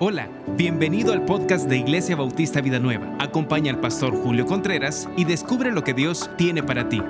[0.00, 3.16] Hola, bienvenido al podcast de Iglesia Bautista Vida Nueva.
[3.20, 7.00] Acompaña al pastor Julio Contreras y descubre lo que Dios tiene para ti.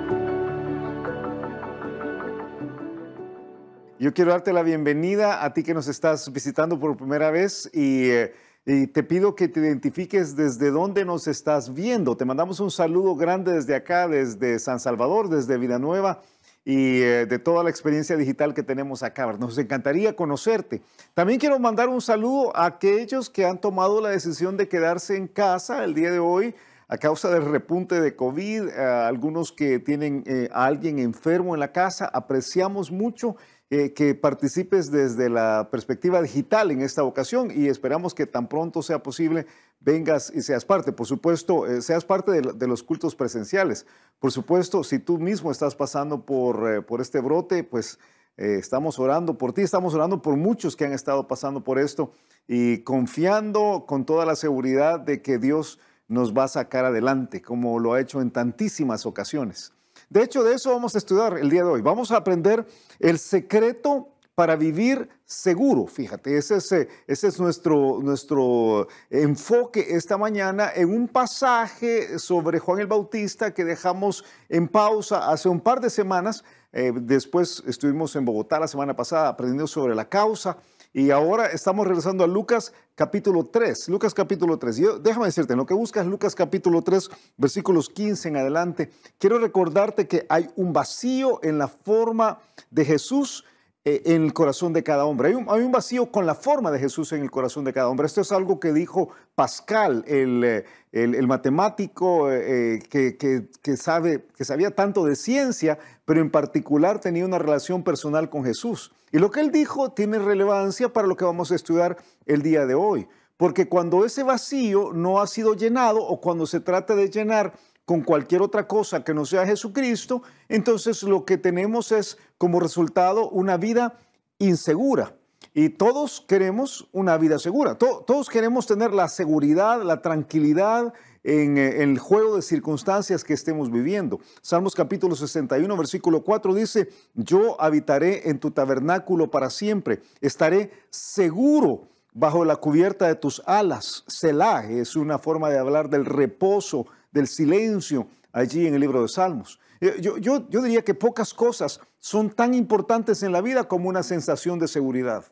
[3.97, 8.11] Yo quiero darte la bienvenida a ti que nos estás visitando por primera vez y,
[8.11, 8.31] eh,
[8.65, 12.15] te pido que te identifiques desde dónde nos estás viendo.
[12.15, 16.21] Te mandamos un saludo grande desde acá, desde San Salvador, desde Vida Nueva
[16.65, 19.31] y eh, de toda la experiencia digital que tenemos acá.
[19.33, 20.81] Nos encantaría conocerte.
[21.13, 25.27] También quiero mandar un saludo a aquellos que han tomado la decisión de quedarse en
[25.27, 26.55] casa el día de hoy
[26.87, 31.71] a causa del repunte de COVID, algunos que tienen eh, a alguien enfermo en la
[31.71, 32.05] casa.
[32.13, 33.37] Apreciamos mucho
[33.71, 38.83] eh, que participes desde la perspectiva digital en esta ocasión y esperamos que tan pronto
[38.83, 39.47] sea posible
[39.79, 40.91] vengas y seas parte.
[40.91, 43.87] Por supuesto, eh, seas parte de, los cultos presenciales.
[44.19, 47.97] Por supuesto, si tú mismo estás pasando por, eh, por este brote, pues
[48.37, 52.11] estamos orando por ti, estamos orando por muchos que han estado pasando por esto
[52.49, 55.79] y confiando con toda la seguridad de que Dios
[56.09, 59.74] nos va a sacar adelante, como lo ha hecho en tantísimas ocasiones.
[60.09, 61.81] De hecho, de eso vamos a estudiar el día de hoy.
[61.81, 62.65] Vamos a aprender
[62.99, 65.87] el secreto para vivir seguro.
[65.87, 72.59] Fíjate, ese es, eh, ese es nuestro, nuestro enfoque esta mañana en un pasaje sobre
[72.59, 76.43] Juan el Bautista que dejamos en pausa hace un par de semanas.
[76.73, 80.57] Eh, después estuvimos en Bogotá la semana pasada aprendiendo sobre la causa
[80.95, 83.89] y ahora estamos regresando a Lucas capítulo 3.
[83.89, 84.77] Lucas capítulo 3.
[84.77, 89.37] Yo, déjame decirte, en lo que buscas Lucas capítulo 3, versículos 15 en adelante, quiero
[89.37, 92.39] recordarte que hay un vacío en la forma
[92.71, 93.43] de Jesús
[93.83, 95.27] eh, en el corazón de cada hombre.
[95.27, 97.89] Hay un, hay un, vacío con la forma de Jesús en el corazón de cada
[97.89, 98.05] hombre.
[98.05, 104.25] Esto es algo que dijo Pascal, el, eh, el, matemático eh, que, que, que, sabe,
[104.37, 108.93] que sabía tanto de ciencia, pero en particular tenía una relación personal con Jesús.
[109.15, 112.65] Y lo que él dijo tiene relevancia para lo que vamos a estudiar el día
[112.65, 113.07] de hoy.
[113.37, 117.53] Porque cuando ese vacío no ha sido llenado o cuando se trata de llenar
[117.85, 123.29] con cualquier otra cosa que no sea Jesucristo, entonces lo que tenemos es como resultado
[123.29, 123.97] una vida
[124.37, 125.15] insegura.
[125.53, 127.75] Y todos queremos una vida segura.
[127.75, 130.93] Todos queremos tener la seguridad, la tranquilidad,
[131.25, 134.19] en, eh, el juego de circunstancias que estemos viviendo.
[134.41, 141.87] Salmos capítulo 61, versículo 4 dice, yo habitaré en tu tabernáculo para siempre, estaré seguro
[142.13, 144.03] bajo la cubierta de tus alas.
[144.07, 149.07] Selah es una forma de hablar del reposo, del silencio allí en el libro de
[149.07, 149.59] Salmos.
[150.01, 154.03] Yo, yo, yo diría que pocas cosas son tan importantes en la vida como una
[154.03, 155.25] sensación de seguridad.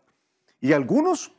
[0.60, 1.32] Y algunos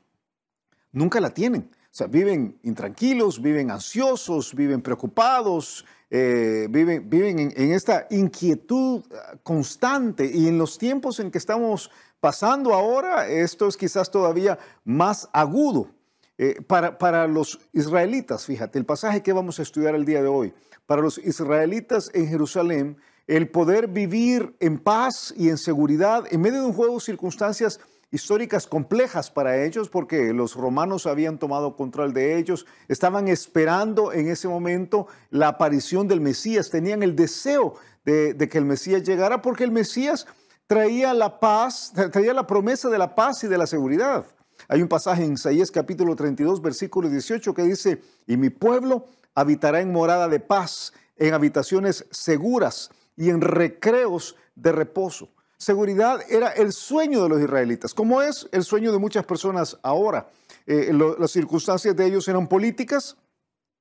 [0.92, 1.70] nunca la tienen.
[1.94, 9.36] O sea, viven intranquilos, viven ansiosos, viven preocupados, eh, viven, viven en, esta inquietud ah,
[9.44, 10.28] constante.
[10.28, 15.88] Y en los tiempos en que estamos pasando ahora, esto es quizás todavía más agudo.
[16.36, 20.26] Eh, para, para los israelitas, fíjate, el pasaje que vamos a estudiar el día de
[20.26, 20.52] hoy,
[20.86, 22.96] para los israelitas en Jerusalén,
[23.28, 27.78] el poder vivir en paz y en seguridad en medio de un juego de circunstancias
[28.14, 34.28] históricas complejas para ellos porque los romanos habían tomado control de ellos, estaban esperando en
[34.28, 39.64] ese momento la aparición del Mesías, tenían el deseo de, que el Mesías llegara porque
[39.64, 40.28] el Mesías
[40.68, 44.24] traía la paz, traía la promesa de la paz y de la seguridad.
[44.68, 49.80] Hay un pasaje en Isaías capítulo 32, versículo 18 que dice, y mi pueblo habitará
[49.80, 55.33] en morada de paz, en habitaciones seguras y en recreos de reposo.
[55.64, 60.28] Seguridad era el sueño de los israelitas, como es el sueño de muchas personas ahora.
[60.66, 63.16] Eh, las circunstancias de ellos eran políticas,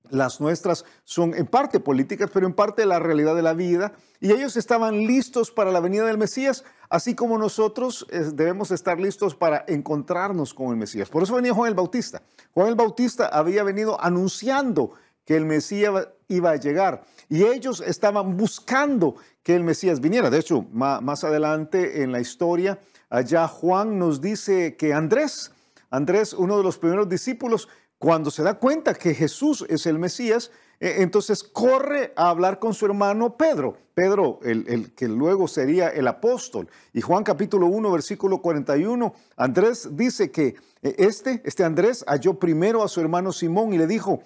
[0.10, 3.92] las nuestras son en parte políticas, pero en parte la realidad de la vida.
[4.22, 8.98] Y ellos estaban listos para la venida del Mesías, así como nosotros eh, debemos estar
[8.98, 11.10] listos para encontrarnos con el Mesías.
[11.10, 12.22] Por eso venía Juan el Bautista.
[12.54, 14.94] Juan el Bautista había venido anunciando
[15.26, 17.04] que el Mesías iba a llegar.
[17.30, 20.30] Y ellos estaban buscando que el Mesías viniera.
[20.30, 22.80] De hecho, más, adelante en la historia,
[23.10, 25.52] allá Juan nos dice que Andrés,
[25.90, 27.68] Andrés, uno de los primeros discípulos,
[27.98, 32.74] cuando se da cuenta que Jesús es el Mesías, e, entonces corre a hablar con
[32.74, 36.68] su hermano Pedro, Pedro, el, que luego sería el apóstol.
[36.92, 42.84] Y Juan capítulo 1, versículo 41, Andrés dice que e, este, este Andrés halló primero
[42.84, 44.22] a su hermano Simón y le dijo,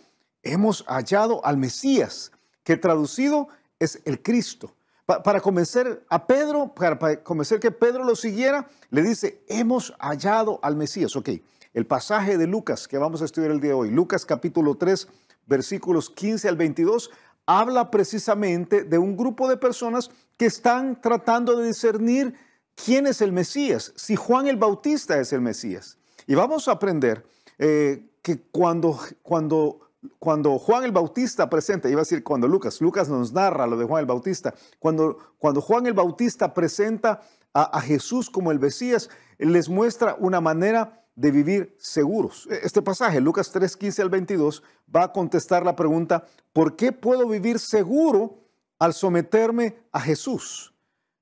[0.52, 2.32] hemos hallado al Mesías,
[2.64, 3.48] que traducido
[3.80, 4.74] es el Cristo.
[5.06, 10.76] para convencer a Pedro, para, convencer que Pedro lo siguiera, le dice, hemos hallado al
[10.76, 11.16] Mesías.
[11.16, 11.30] Ok,
[11.74, 15.08] el pasaje de Lucas que vamos a estudiar el día de hoy, Lucas capítulo 3,
[15.46, 17.10] versículos 15 al 22,
[17.46, 22.36] habla precisamente de un grupo de personas que están tratando de discernir
[22.76, 25.98] quién es el Mesías, si Juan el Bautista es el Mesías.
[26.28, 27.26] Y vamos a aprender
[27.58, 29.87] eh, que cuando, cuando,
[30.20, 33.86] cuando Juan el Bautista presenta, iba a decir cuando Lucas, Lucas nos narra lo de
[33.86, 37.22] Juan el Bautista, cuando, cuando Juan el Bautista presenta
[37.54, 39.10] a, Jesús como el Mesías,
[39.40, 42.48] les muestra una manera de vivir seguros.
[42.52, 44.64] E, este pasaje, Lucas 3, 15 al 22,
[44.96, 48.44] va a contestar la pregunta, ¿por qué puedo vivir seguro
[48.78, 50.74] al someterme a Jesús?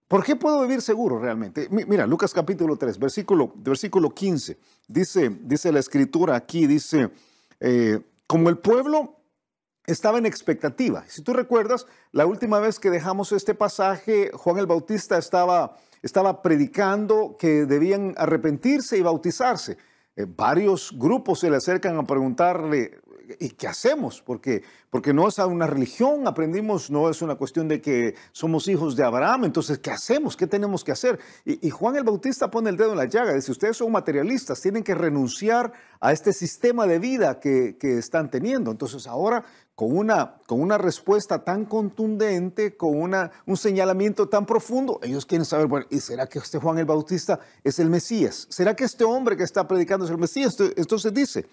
[0.07, 1.67] ¿Por qué puedo vivir seguro realmente?
[1.69, 4.57] Mira, Lucas capítulo 3, versículo, versículo 15,
[4.87, 7.09] dice, dice la escritura aquí, dice,
[7.59, 9.21] eh, como el pueblo
[9.85, 11.03] estaba en expectativa.
[11.07, 16.43] Si tú recuerdas, la última vez que dejamos este pasaje, Juan el Bautista estaba estaba
[16.43, 19.77] predicando que debían arrepentirse y bautizarse.
[20.15, 22.99] Eh, varios grupos se le acercan a preguntarle,
[23.39, 24.21] ¿y qué hacemos?
[24.21, 28.95] Porque, porque no es una religión, aprendimos, no es una cuestión de que somos hijos
[28.95, 30.35] de Abraham, entonces, ¿qué hacemos?
[30.37, 31.19] ¿Qué tenemos que hacer?
[31.45, 34.83] Y, Juan el Bautista pone el dedo en la llaga, dice, ustedes son materialistas, tienen
[34.83, 38.71] que renunciar a este sistema de vida que, que están teniendo.
[38.71, 39.43] Entonces, ahora
[39.75, 45.43] con una, con una respuesta tan contundente, con una, un señalamiento tan profundo, ellos quieren
[45.43, 48.47] saber, bueno, ¿y será que este Juan el Bautista es el Mesías?
[48.49, 50.57] ¿Será que este hombre que está predicando es el Mesías?
[50.77, 51.45] Entonces dice,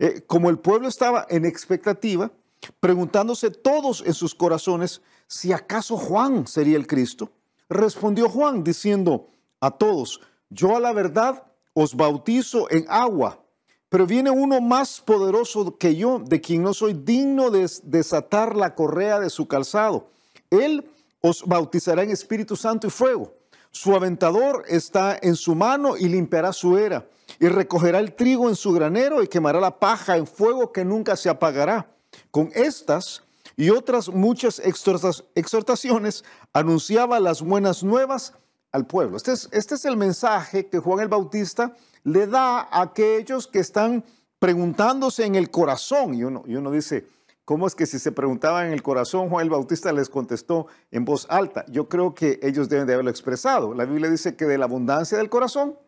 [0.00, 2.32] eh, como el pueblo estaba en expectativa,
[2.80, 7.30] preguntándose todos en sus corazones si acaso Juan sería el Cristo,
[7.68, 9.30] respondió Juan diciendo
[9.60, 10.20] a todos,
[10.50, 11.44] yo a la verdad
[11.74, 13.44] os bautizo en agua
[13.88, 18.74] pero viene uno más poderoso que yo, de quien no soy digno de desatar la
[18.74, 20.10] correa de su calzado.
[20.50, 20.90] Él
[21.20, 23.34] os bautizará en Espíritu Santo y fuego.
[23.70, 27.06] Su aventador está en su mano y limpiará su era.
[27.38, 31.16] Y recogerá el trigo en su granero y quemará la paja en fuego que nunca
[31.16, 31.90] se apagará.
[32.30, 33.22] Con estas
[33.56, 38.34] y otras muchas exhortaciones anunciaba las buenas nuevas
[38.72, 39.16] al pueblo.
[39.16, 41.74] Este es, este es el mensaje que Juan el Bautista
[42.08, 44.04] le da a aquellos que están
[44.38, 46.14] preguntándose en el corazón.
[46.14, 47.06] Y uno, y uno dice,
[47.44, 51.04] ¿cómo es que si se preguntaban en el corazón, Juan el Bautista les contestó en
[51.04, 51.64] voz alta?
[51.68, 53.74] Yo creo que ellos deben de haberlo expresado.
[53.74, 55.78] La Biblia dice que de la abundancia del corazón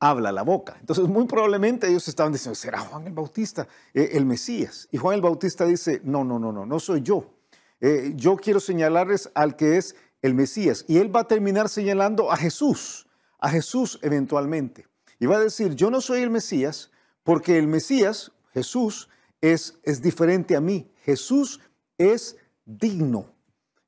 [0.00, 0.76] habla la boca.
[0.80, 4.88] Entonces, muy probablemente ellos estaban diciendo, ¿será Juan el Bautista eh, el Mesías?
[4.90, 7.34] Y Juan el Bautista dice, no, no, no, no, no soy yo.
[7.80, 10.84] Eh, yo quiero señalarles al que es el Mesías.
[10.88, 13.06] Y él va a terminar señalando a Jesús,
[13.38, 14.86] a Jesús eventualmente.
[15.22, 16.90] Y va a decir, yo no soy el Mesías
[17.22, 19.08] porque el Mesías, Jesús,
[19.40, 20.90] es, es diferente a mí.
[21.04, 21.60] Jesús
[21.96, 23.32] es digno.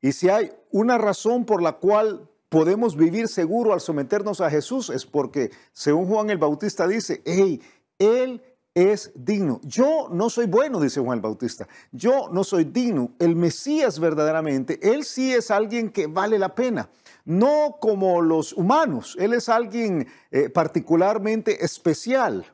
[0.00, 4.90] Y si hay una razón por la cual podemos vivir seguro al someternos a Jesús,
[4.90, 7.60] es porque, según Juan el Bautista dice, hey,
[7.98, 8.40] Él
[8.72, 9.60] es digno.
[9.64, 11.66] Yo no soy bueno, dice Juan el Bautista.
[11.90, 13.10] Yo no soy digno.
[13.18, 16.88] El Mesías verdaderamente, Él sí es alguien que vale la pena
[17.24, 19.16] no como los humanos.
[19.18, 22.44] Él es alguien eh, particularmente especial.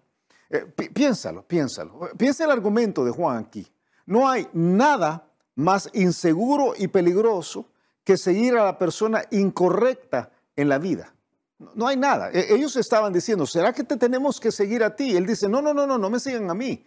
[0.49, 2.11] Eh, piénsalo, piénsalo.
[2.17, 3.67] Piensa el argumento de Juan aquí.
[4.07, 7.67] No hay nada más inseguro y peligroso
[8.05, 11.15] que seguir a la persona incorrecta en la vida.
[11.75, 12.31] No hay nada.
[12.33, 15.17] E, ellos estaban diciendo, ¿será que te tenemos que seguir a ti?
[15.17, 16.85] Él dice, no, no, no, no, no me sigan a mí,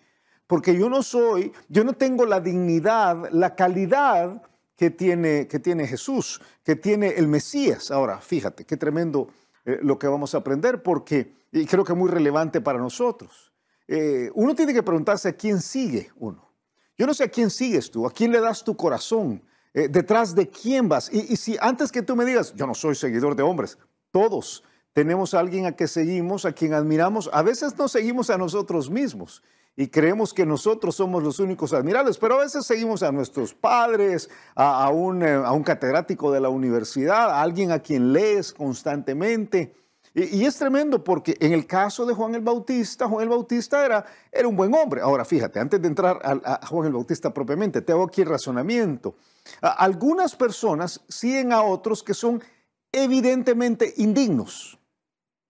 [0.47, 4.41] porque yo no soy, yo no tengo la dignidad, la calidad
[4.75, 7.92] que tiene, que tiene Jesús, que tiene el Mesías.
[7.92, 9.28] Ahora, fíjate, qué tremendo
[9.66, 13.52] eh, lo que vamos a aprender, porque, y creo que es muy relevante para nosotros.
[13.88, 16.52] Eh, uno tiene que preguntarse a quién sigue uno.
[16.97, 19.44] Yo no sé a quién sigues tú, a quién le das tu corazón,
[19.74, 21.09] eh, detrás de quién vas.
[21.12, 23.78] Y, y si antes que tú me digas, yo no soy seguidor de hombres,
[24.12, 28.38] todos tenemos a alguien a que seguimos, a quien admiramos, a veces no seguimos a
[28.38, 29.42] nosotros mismos
[29.75, 34.30] y creemos que nosotros somos los únicos admirables, pero a veces seguimos a nuestros padres,
[34.56, 39.73] a, un, eh, a un, catedrático de la universidad, a alguien a quien lees constantemente.
[40.13, 44.06] Y, es tremendo porque en el caso de Juan el Bautista, Juan el Bautista era,
[44.31, 45.01] era un buen hombre.
[45.01, 49.15] Ahora, fíjate, antes de entrar a, Juan el Bautista propiamente, te hago aquí el razonamiento.
[49.61, 52.44] algunas personas siguen a otros que son
[52.92, 54.77] evidentemente indignos.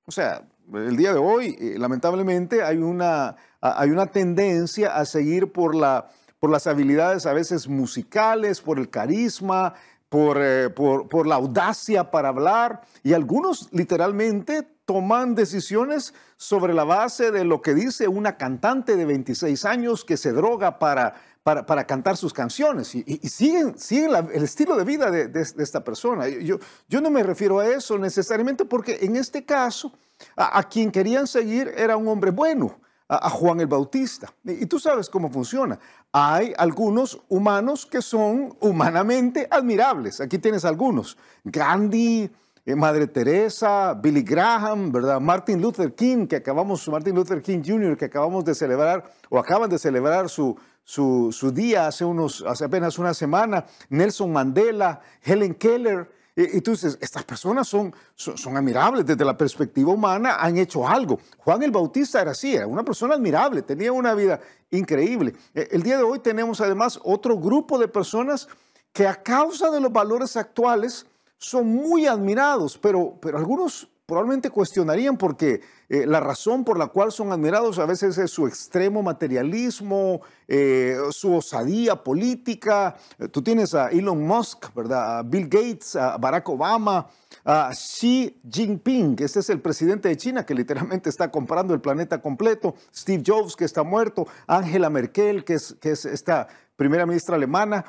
[0.06, 5.52] O sea, el día de hoy, eh, lamentablemente, hay una, hay una tendencia a seguir
[5.52, 6.08] por, la,
[6.40, 9.74] por las habilidades a veces musicales, por el carisma,
[10.10, 16.84] por, eh, por, por, la audacia para hablar, y algunos literalmente toman decisiones sobre la
[16.84, 21.66] base de lo que dice una cantante de 26 años que se droga para, para,
[21.66, 26.28] para cantar sus canciones, y, siguen, siguen el estilo de vida de, de, esta persona.
[26.28, 29.94] Yo, yo no me refiero a eso necesariamente porque en este caso,
[30.36, 34.34] a, quien querían seguir era un hombre bueno, a, Juan el Bautista.
[34.44, 35.80] Y, tú sabes cómo funciona.
[36.12, 40.22] Hay algunos humanos que son humanamente admirables.
[40.22, 41.18] Aquí tienes algunos.
[41.44, 42.30] Gandhi,
[42.66, 45.20] eh, Madre Teresa, Billy Graham, ¿verdad?
[45.20, 49.70] Martin Luther King, que acabamos, Martin Luther King Jr., que acabamos de celebrar, o acaban
[49.70, 56.10] de celebrar su, su, día hace, unos, hace apenas una semana, Nelson Mandela, Helen Keller.
[56.36, 61.20] Dices, estas personas son, son, admirables desde la perspectiva humana, han hecho algo.
[61.38, 64.40] Juan el Bautista era así, era una persona admirable, tenía una vida
[64.72, 65.36] increíble.
[65.54, 68.48] E, el día de hoy tenemos además otro grupo de personas
[68.92, 71.06] que a causa de los valores actuales
[71.38, 77.12] son muy admirados, pero, pero algunos probablemente cuestionarían porque eh, la razón por la cual
[77.12, 82.98] son admirados a veces es su extremo materialismo, eh, su osadía política.
[83.18, 85.20] Eh, tú tienes a Elon Musk, ¿verdad?
[85.20, 87.08] A Bill Gates, a Barack Obama,
[87.46, 92.22] a Xi Jinping, este es el presidente de China que literalmente está comprando el planeta
[92.22, 97.36] completo, Steve Jobs que está muerto, Angela Merkel que es, que es esta primera ministra
[97.36, 97.86] alemana.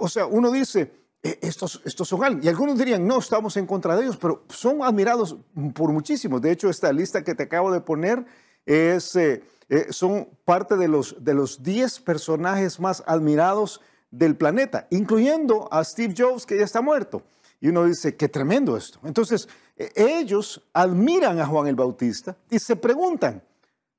[0.00, 1.05] O sea, uno dice, eh,
[1.40, 2.44] estos, estos son alguien.
[2.44, 5.36] Y algunos dirían, no, estamos en contra de ellos, pero son admirados
[5.74, 6.40] por muchísimos.
[6.40, 8.24] De hecho, esta lista que te acabo de poner
[8.64, 13.80] es, eh, eh, son parte de los, de los 10 personajes más admirados
[14.10, 17.22] del planeta, incluyendo a Steve Jobs, que ya está muerto.
[17.60, 19.00] Y uno dice, qué tremendo esto.
[19.04, 19.48] Entonces,
[19.94, 23.42] ellos admiran a Juan el Bautista y se preguntan,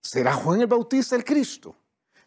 [0.02, 1.76] ¿será Juan el Bautista el Cristo?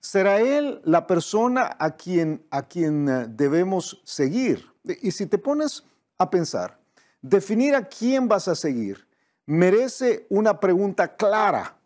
[0.01, 4.70] ¿Será él la persona a quien, a quien debemos seguir?
[4.85, 5.85] Y si te pones
[6.19, 6.79] a pensar,
[7.21, 9.07] definir a quién vas a seguir
[9.47, 11.77] merece una pregunta clara.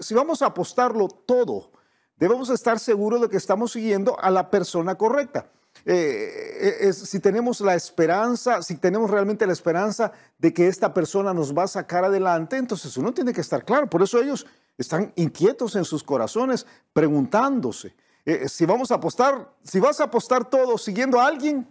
[0.00, 1.70] Si vamos a apostarlo todo,
[2.16, 5.46] debemos estar seguros de que estamos siguiendo a la persona correcta.
[5.84, 11.32] Eh, eh, si tenemos la esperanza, si tenemos realmente la esperanza de que esta persona
[11.32, 13.88] nos va a sacar adelante, entonces uno tiene que estar claro.
[13.88, 17.94] Por eso ellos están inquietos en sus corazones, preguntándose.
[18.26, 21.66] Eh, si vamos a apostar, si vas a apostar todo siguiendo a alguien,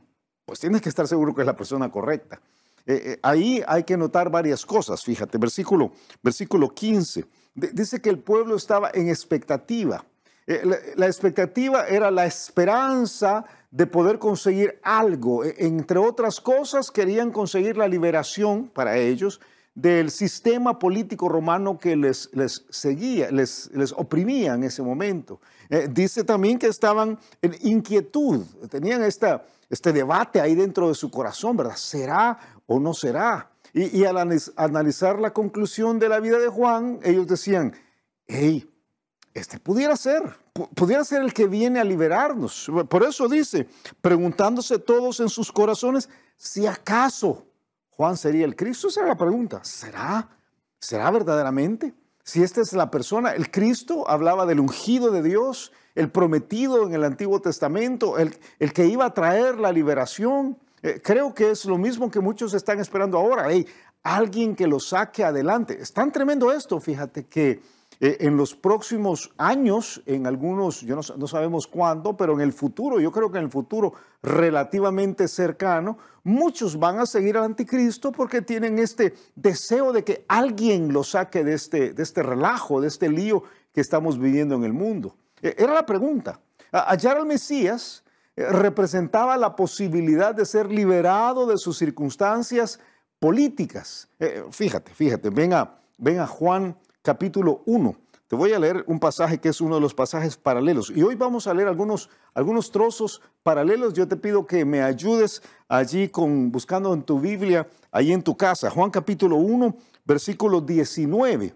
[0.47, 2.39] pues tienes que estar seguro que es la persona correcta.
[2.85, 5.91] Eh, eh, ahí hay que notar varias cosas, fíjate, versículo,
[6.23, 7.25] versículo 15.
[7.53, 10.05] dice que el pueblo estaba en expectativa.
[10.47, 15.43] Eh, la, expectativa era la esperanza de poder conseguir algo.
[15.43, 19.41] E, entre otras cosas, querían conseguir la liberación para ellos
[19.77, 25.39] del sistema político romano que les, les seguía, les, les oprimía en ese momento.
[25.91, 31.57] dice también que estaban en inquietud, tenían esta, este debate ahí dentro de su corazón,
[31.57, 31.75] ¿verdad?
[31.75, 33.51] ¿Será o no será?
[33.72, 34.17] Y, al
[34.55, 37.75] analizar la conclusión de la vida de Juan, ellos decían,
[38.25, 38.67] hey,
[39.36, 40.24] este pudiera ser,
[40.74, 42.72] pudiera ser el que viene a liberarnos.
[42.89, 43.67] Por eso dice,
[44.01, 47.46] preguntándose todos en sus corazones, si acaso
[47.97, 50.29] Juan sería el Cristo, esa la pregunta, ¿será?
[50.79, 51.95] ¿Será verdaderamente?
[52.23, 56.93] Si esta es la persona, el Cristo hablaba del ungido de Dios, el prometido en
[56.93, 60.59] el Antiguo Testamento, el, el que iba a traer la liberación.
[60.83, 63.47] Eh, creo que es lo mismo que muchos están esperando ahora.
[63.49, 63.65] Hey,
[64.03, 65.79] alguien que lo saque adelante.
[65.81, 67.61] Es tan tremendo esto, fíjate que
[67.99, 72.99] eh, en los próximos años, en algunos, yo no, sabemos cuándo, pero en el futuro,
[72.99, 78.41] yo creo que en el futuro relativamente cercano, muchos van a seguir al anticristo porque
[78.41, 83.09] tienen este deseo de que alguien lo saque de este, de este relajo, de este
[83.09, 85.15] lío que estamos viviendo en el mundo.
[85.41, 86.39] Eh, era la pregunta.
[86.71, 88.03] Hallar al Mesías
[88.37, 92.79] eh, representaba la posibilidad de ser liberado de sus circunstancias
[93.19, 94.09] políticas.
[94.19, 96.77] Eh, fíjate, fíjate, ven a, Juan
[97.07, 97.95] capítulo 1.
[98.27, 100.91] Te voy a leer un pasaje que es uno de los pasajes paralelos.
[100.93, 103.93] Y hoy vamos a leer algunos, algunos trozos paralelos.
[103.93, 108.35] Yo te pido que me ayudes allí con, buscando en tu Biblia, ahí en tu
[108.35, 108.69] casa.
[108.69, 109.73] Juan capítulo 1,
[110.03, 111.55] versículo 19.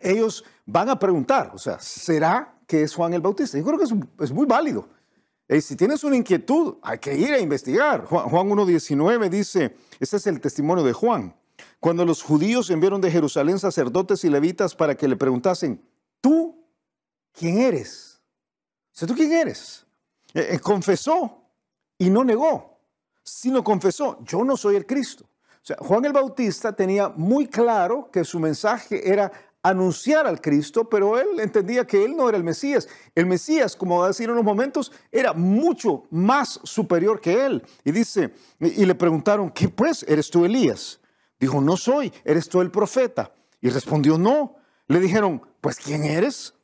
[0.00, 3.58] Ellos van a preguntar, o sea, ¿será que es Juan el Bautista.
[3.58, 4.86] Yo creo que es, muy válido.
[5.48, 8.04] Y si tienes una inquietud, hay que ir a investigar.
[8.04, 11.34] Juan, Juan 1.19 dice, este es el testimonio de Juan.
[11.80, 15.80] Cuando los judíos enviaron de Jerusalén sacerdotes y levitas para que le preguntasen,
[16.20, 16.66] ¿tú
[17.32, 18.20] quién eres?
[19.00, 19.86] O ¿tú quién eres?
[20.34, 21.44] Eh, eh, confesó
[21.96, 22.80] y no negó,
[23.22, 25.24] sino confesó, yo no soy el Cristo.
[25.24, 29.30] O sea, Juan el Bautista tenía muy claro que su mensaje era
[29.62, 32.88] anunciar al Cristo, pero él entendía que él no era el Mesías.
[33.14, 37.62] El Mesías, como va a decir en unos momentos, era mucho más superior que él.
[37.84, 40.04] Y dice, y le preguntaron, ¿qué pues?
[40.08, 41.00] ¿Eres tú Elías?
[41.38, 43.32] Dijo, no soy, ¿eres tú el profeta?
[43.60, 44.56] Y respondió, no.
[44.86, 46.54] Le dijeron, pues ¿quién eres?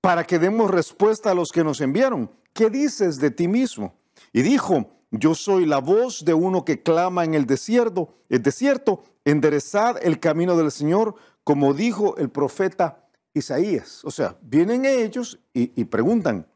[0.00, 2.30] Para que demos respuesta a los que nos enviaron.
[2.52, 3.94] ¿Qué dices de ti mismo?
[4.32, 9.02] Y dijo, yo soy la voz de uno que clama en el desierto, el desierto,
[9.24, 14.04] enderezad el camino del Señor, como dijo el profeta Isaías.
[14.04, 16.46] O sea, vienen ellos y, preguntan,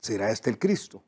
[0.00, 1.02] ¿será este el Cristo?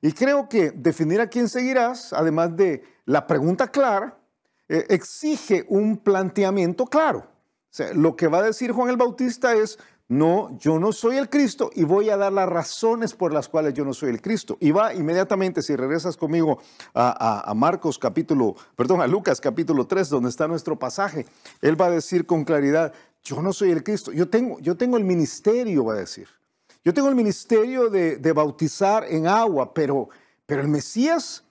[0.00, 4.18] Y creo que definir a quién seguirás, además de la pregunta clara,
[4.68, 7.26] eh, exige un planteamiento claro.
[7.94, 11.70] Lo que va a decir Juan el Bautista es, no, yo no soy el Cristo
[11.74, 14.56] y voy a dar las razones por las cuales yo no soy el Cristo.
[14.58, 16.58] Y va inmediatamente, si regresas conmigo
[16.94, 21.26] a, Marcos capítulo, perdón, a Lucas capítulo 3, donde está nuestro pasaje,
[21.60, 24.96] él va a decir con claridad, yo no soy el Cristo, yo tengo, yo tengo
[24.96, 26.26] el ministerio, va a decir.
[26.84, 30.08] Yo tengo el ministerio de, bautizar en agua, pero,
[30.46, 31.44] pero el Mesías,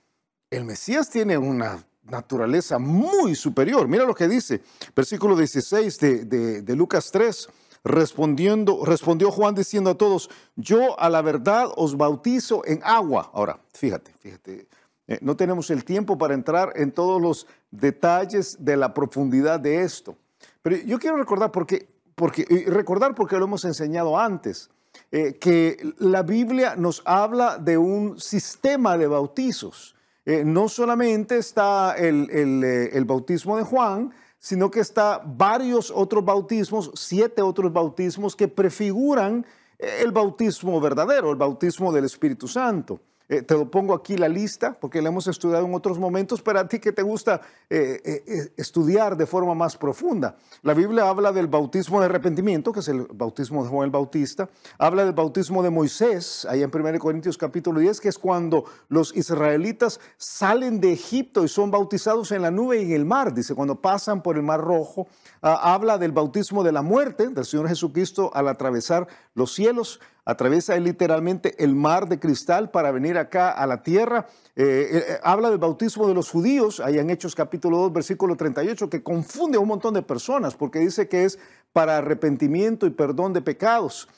[0.49, 3.87] el Mesías tiene una naturaleza muy superior.
[3.87, 4.61] Mira lo que dice,
[4.95, 7.49] versículo 16 de, de Lucas 3.
[7.83, 13.31] Respondiendo, respondió Juan diciendo a todos, yo a la verdad os bautizo en agua.
[13.33, 14.67] Ahora, fíjate, fíjate,
[15.07, 19.83] eh, no tenemos el tiempo para entrar en todos los detalles de la profundidad de
[19.83, 20.17] esto.
[20.61, 24.69] Pero yo quiero recordar porque, porque recordar porque lo hemos enseñado antes,
[25.11, 29.95] eh, que la Biblia nos habla de un sistema de bautizos.
[30.27, 36.91] Eh, no solamente está el, el bautismo de Juan, sino que está varios otros bautismos,
[36.95, 39.45] siete otros bautismos que prefiguran
[39.79, 42.99] el bautismo verdadero, el bautismo del Espíritu Santo.
[43.29, 46.59] Eh, te lo pongo aquí la lista porque la hemos estudiado en otros momentos, pero
[46.59, 50.37] a ti que te gusta eh, eh, estudiar de forma más profunda.
[50.61, 54.47] La Biblia habla del bautismo de arrepentimiento, que es el bautismo de Juan el Bautista.
[54.77, 59.15] Habla del bautismo de Moisés, ahí en 1 Corintios capítulo 10, que es cuando los
[59.15, 63.33] israelitas salen de Egipto y son bautizados en la nube y en el mar.
[63.33, 65.07] Dice, cuando pasan por el mar rojo.
[65.41, 70.77] Ah, habla del bautismo de la muerte del Señor Jesucristo al atravesar los cielos atraviesa
[70.77, 74.27] literalmente el mar de cristal para venir acá a la tierra.
[74.57, 78.35] Eh, eh, eh, habla del bautismo de los judíos, ahí en Hechos capítulo 2, versículo
[78.35, 81.39] 38, que confunde a un montón de personas porque dice que es
[81.71, 84.09] para arrepentimiento y perdón de pecados.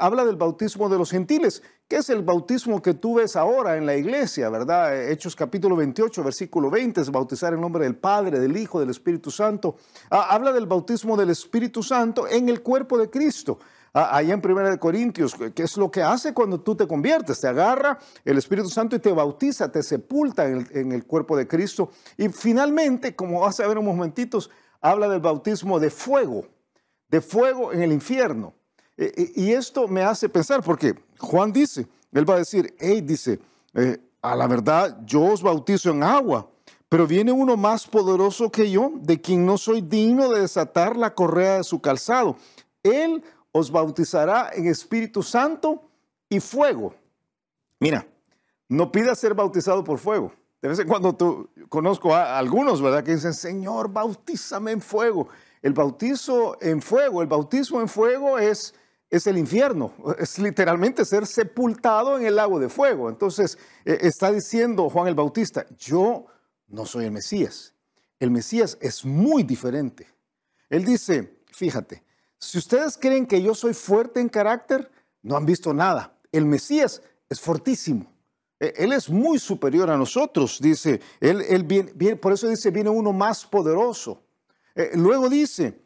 [0.00, 3.86] habla del bautismo de los gentiles, que es el bautismo que tú ves ahora en
[3.86, 5.10] la iglesia, ¿verdad?
[5.10, 9.30] Hechos capítulo 28, versículo 20, es bautizar en nombre del Padre, del Hijo, del Espíritu
[9.30, 9.76] Santo.
[10.10, 13.60] Ah, habla del bautismo del Espíritu Santo en el cuerpo de Cristo.
[13.98, 17.48] Ah, ahí en 1 Corintios, que es lo que hace cuando tú te conviertes, te
[17.48, 21.88] agarra el Espíritu Santo y te bautiza, te sepulta en el, cuerpo de Cristo.
[22.18, 24.50] Y finalmente, como vas a ver unos momentitos,
[24.82, 26.46] habla del bautismo de fuego,
[27.08, 28.52] de fuego en el infierno.
[28.98, 33.00] E, e, y esto me hace pensar, porque Juan dice, él va a decir, hey,
[33.00, 33.40] dice,
[33.72, 36.50] eh, a la verdad yo os bautizo en agua,
[36.90, 41.14] pero viene uno más poderoso que yo, de quien no soy digno de desatar la
[41.14, 42.36] correa de su calzado.
[42.82, 43.24] Él
[43.56, 45.88] os bautizará en Espíritu Santo
[46.28, 46.94] y fuego.
[47.80, 48.06] Mira,
[48.68, 50.32] no pidas ser bautizado por fuego.
[50.60, 53.04] De vez en cuando tú, conozco a algunos, ¿verdad?
[53.04, 55.28] Que dicen, Señor, bautízame en fuego.
[55.62, 58.74] El bautizo en fuego, el bautismo en fuego es,
[59.08, 59.92] es el infierno.
[60.18, 63.08] Es literalmente ser sepultado en el lago de fuego.
[63.08, 66.26] Entonces, eh, está diciendo Juan el Bautista, yo
[66.68, 67.74] no soy el Mesías.
[68.18, 70.08] El Mesías es muy diferente.
[70.68, 72.02] Él dice, fíjate,
[72.38, 74.90] si ustedes creen que yo soy fuerte en carácter,
[75.22, 76.16] no han visto nada.
[76.32, 78.12] El Mesías es fortísimo.
[78.60, 81.00] E, él es muy superior a nosotros, dice.
[81.20, 84.22] Él, él por eso dice, viene uno más poderoso.
[84.74, 85.80] Eh, luego dice,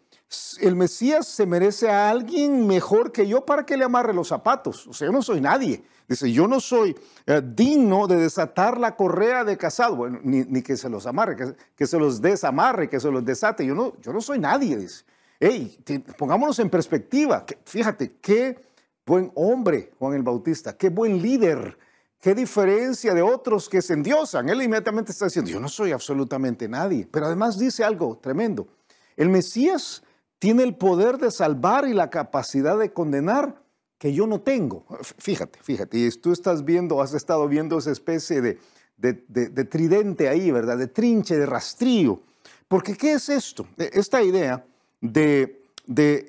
[0.61, 4.87] el Mesías se merece a alguien mejor que yo para que le amarre los zapatos.
[4.87, 5.83] O sea, yo no soy nadie.
[6.09, 9.97] Dice, yo no soy eh, digno de desatar la correa de casado.
[9.97, 13.65] Bueno, ni, que se los amarre, que, que, se los desamarre, que se los desate.
[13.65, 15.05] Yo no, yo no soy nadie, dice.
[15.43, 15.79] Hey,
[16.19, 17.47] pongámonos en perspectiva.
[17.65, 18.63] Fíjate, qué
[19.07, 21.79] buen hombre Juan el Bautista, qué buen líder,
[22.21, 24.51] qué diferencia de otros que se endiosan.
[24.51, 27.09] Él inmediatamente está diciendo, yo no soy absolutamente nadie.
[27.11, 28.69] Pero además dice algo tremendo.
[29.17, 30.03] El Mesías
[30.39, 33.63] tiene el poder de salvar y la capacidad de condenar
[33.97, 34.85] que yo no tengo.
[35.17, 38.59] Fíjate, fíjate, y tú estás viendo, has estado viendo esa especie de,
[38.99, 40.77] de tridente ahí, ¿verdad?
[40.77, 42.21] De trinche, de rastrillo.
[42.69, 43.67] Porque ¿qué es esto?
[43.79, 44.65] E, esta idea
[45.01, 45.63] de,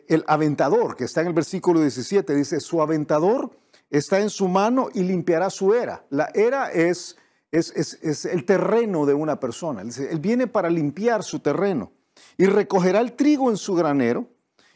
[0.07, 3.51] el aventador, que está en el versículo 17, dice, su aventador
[3.89, 6.05] está en su mano y limpiará su era.
[6.10, 7.17] La era es,
[7.51, 9.81] es, es, el terreno de una persona.
[9.81, 11.91] Él viene para limpiar su terreno
[12.38, 14.27] y recogerá el trigo en su granero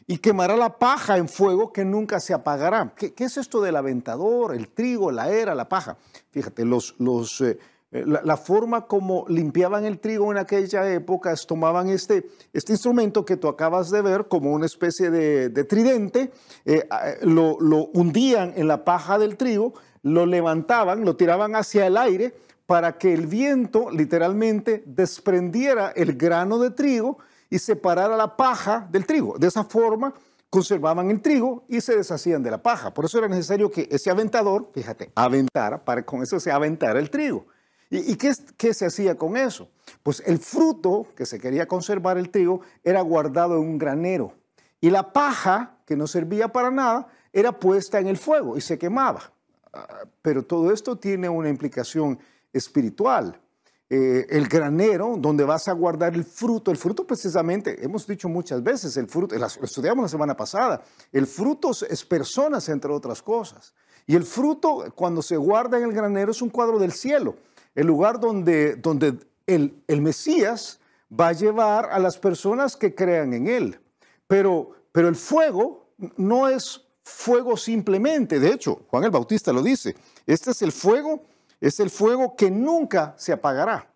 [0.06, 2.94] y quemará la paja en fuego que nunca se apagará.
[2.94, 5.96] ¿Qué, es esto del aventador, el trigo, la era, la paja?
[6.30, 7.58] Fíjate, los, los eh,
[7.92, 13.24] eh, la, forma como limpiaban el trigo en aquella época es tomaban este, este instrumento
[13.24, 16.32] que tú acabas de ver como una especie de, tridente,
[16.64, 16.88] eh,
[17.22, 17.56] lo,
[17.94, 22.34] hundían en la paja del trigo, lo levantaban, lo tiraban hacia el aire
[22.66, 27.18] para que el viento literalmente desprendiera el grano de trigo
[27.48, 29.38] y separara la paja del trigo.
[29.38, 30.12] De esa forma
[30.50, 32.92] conservaban el trigo y se deshacían de la paja.
[32.92, 37.10] Por eso era necesario que ese aventador, fíjate, aventara, para con eso se aventara el
[37.10, 37.46] trigo.
[37.90, 39.68] ¿Y, qué, se hacía con eso?
[40.02, 44.32] Pues el fruto que se quería conservar el trigo era guardado en un granero
[44.80, 48.78] y la paja, que no servía para nada, era puesta en el fuego y se
[48.78, 49.32] quemaba.
[49.72, 52.18] Ah, pero todo esto tiene una implicación
[52.52, 53.40] espiritual.
[53.88, 56.72] Eh, el granero donde vas a guardar el fruto.
[56.72, 61.26] El fruto precisamente, hemos dicho muchas veces, el fruto, lo estudiamos la semana pasada, el
[61.26, 63.74] fruto es personas entre otras cosas.
[64.06, 67.36] Y el fruto cuando se guarda en el granero es un cuadro del cielo,
[67.76, 73.32] el lugar donde, donde el, el Mesías va a llevar a las personas que crean
[73.32, 73.78] en él.
[74.26, 79.94] Pero, pero el fuego no es fuego simplemente, de hecho, Juan el Bautista lo dice,
[80.26, 81.22] este es el fuego
[81.60, 83.90] es el fuego que nunca se apagará.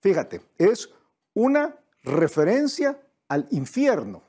[0.00, 0.90] Fíjate, es
[1.34, 4.22] una referencia al infierno.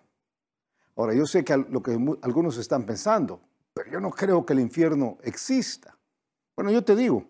[0.95, 3.41] Ahora, yo sé que lo que algunos están pensando,
[3.73, 5.97] pero yo no creo que el infierno exista.
[6.55, 7.25] Bueno, yo te digo,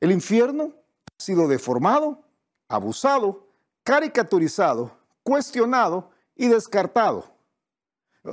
[0.00, 0.72] el infierno
[1.18, 2.22] sido deformado,
[2.68, 3.46] abusado,
[3.82, 7.24] caricaturizado, cuestionado y descartado.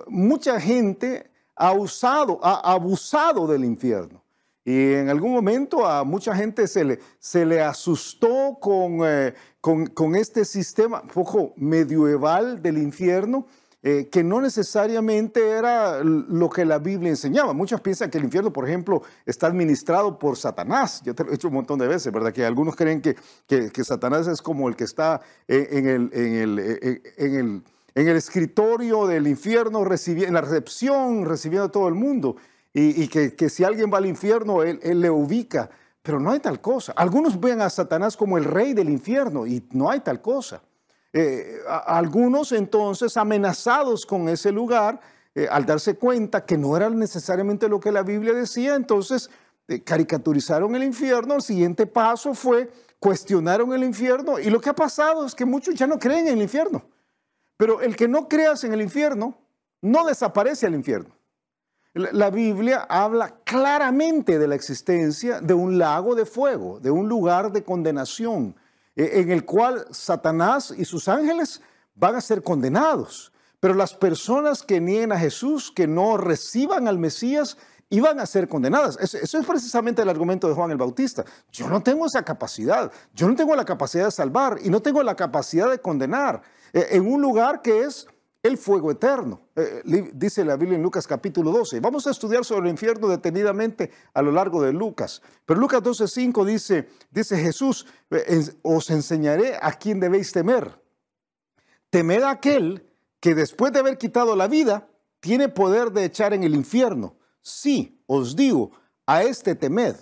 [0.08, 4.24] Mucha gente ha usado, ha abusado del infierno.
[4.63, 9.86] Y en algún momento a mucha gente se le, se le asustó con, eh, con,
[9.88, 13.45] con, este sistema un poco medieval del infierno,
[13.88, 17.54] eh, que no necesariamente era lo que la Biblia enseñaba.
[17.54, 21.02] Muchos piensan que el infierno, por ejemplo, está administrado por Satanás.
[21.06, 22.34] Yo te lo he dicho un montón de veces, ¿verdad?
[22.34, 23.15] Que algunos creen que,
[23.48, 26.60] que, que Satanás es como el que está en, el, en, el,
[27.17, 27.63] en, el,
[27.95, 32.36] en el escritorio del infierno, en la recepción, recibiendo a todo el mundo
[32.78, 35.69] y, que, si alguien va al infierno, él, le ubica.
[36.02, 36.91] Pero no hay tal cosa.
[36.95, 40.62] Algunos ven a Satanás como el rey del infierno y no hay tal cosa.
[41.17, 44.99] Eh, algunos entonces amenazados con ese lugar,
[45.34, 49.30] eh, al darse cuenta que no era necesariamente lo que la Biblia decía, entonces
[49.69, 51.36] eh, caricaturizaron el infierno.
[51.36, 55.75] El siguiente paso fue cuestionaron el infierno y lo que ha pasado es que muchos
[55.75, 56.84] ya no creen en el infierno.
[57.56, 59.38] Pero el que no creas en el infierno
[59.82, 61.15] no desaparece al infierno.
[61.93, 67.54] La Biblia habla claramente de la existencia de un lago de fuego, de un lugar
[67.54, 68.54] de condenación,
[68.95, 71.62] en el cual Satanás y sus ángeles
[71.95, 73.31] van a ser condenados.
[73.60, 77.58] Pero las personas que nieguen a Jesús, que no reciban al Mesías,
[77.89, 78.97] iban a ser condenadas.
[78.99, 81.23] Eso es precisamente el argumento de Juan el Bautista.
[81.51, 85.01] Yo no tengo esa capacidad, yo no tengo la capacidad de salvar y no tengo
[85.03, 86.41] la capacidad de condenar
[86.73, 88.08] e, en un lugar que es
[88.45, 89.49] el fuego eterno.
[89.55, 91.79] Eh, dice la Biblia en Lucas capítulo 12.
[91.79, 95.23] Vamos a estudiar sobre el infierno detenidamente a lo largo de Lucas.
[95.45, 100.79] Pero Lucas 12, 5 dice, dice Jesús, eh, os enseñaré a quién debéis temer.
[101.89, 102.86] Temed a aquel
[103.19, 104.89] que después de haber quitado la vida,
[105.21, 107.15] tiene poder de echar en el infierno.
[107.41, 108.73] Sí, os digo,
[109.08, 109.95] a este temed.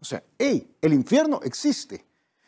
[0.00, 2.04] O sea, hey, el infierno existe.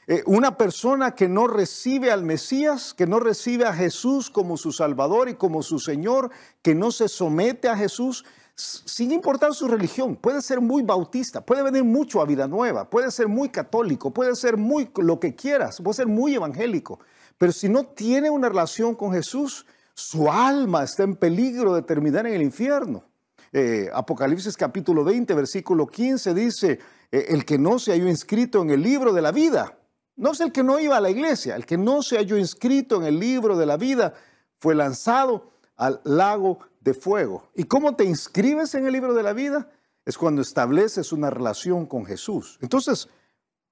[0.08, 4.72] Eh, una persona que no recibe al Mesías, que no recibe a Jesús como su
[4.72, 10.16] Salvador y como su Señor, que no se somete a Jesús, sin importar su religión,
[10.16, 14.34] puede ser muy bautista, puede venir mucho a vida nueva, puede ser muy católico, puede
[14.34, 16.98] ser muy lo que quieras, puede ser muy evangélico,
[17.38, 22.26] pero si no tiene una relación con Jesús, su alma está en peligro de terminar
[22.26, 23.04] en el infierno.
[23.52, 26.78] Eh, Apocalipsis capítulo 20, versículo 15 dice,
[27.10, 29.78] eh, el que no se haya inscrito en el libro de la vida,
[30.16, 32.96] no es el que no iba a la iglesia, el que no se halló inscrito
[32.96, 34.14] en el libro de la vida
[34.58, 37.50] fue lanzado al lago de fuego.
[37.54, 39.70] ¿Y cómo te inscribes en el libro de la vida?
[40.04, 42.58] Es cuando estableces una relación con Jesús.
[42.60, 43.08] Entonces,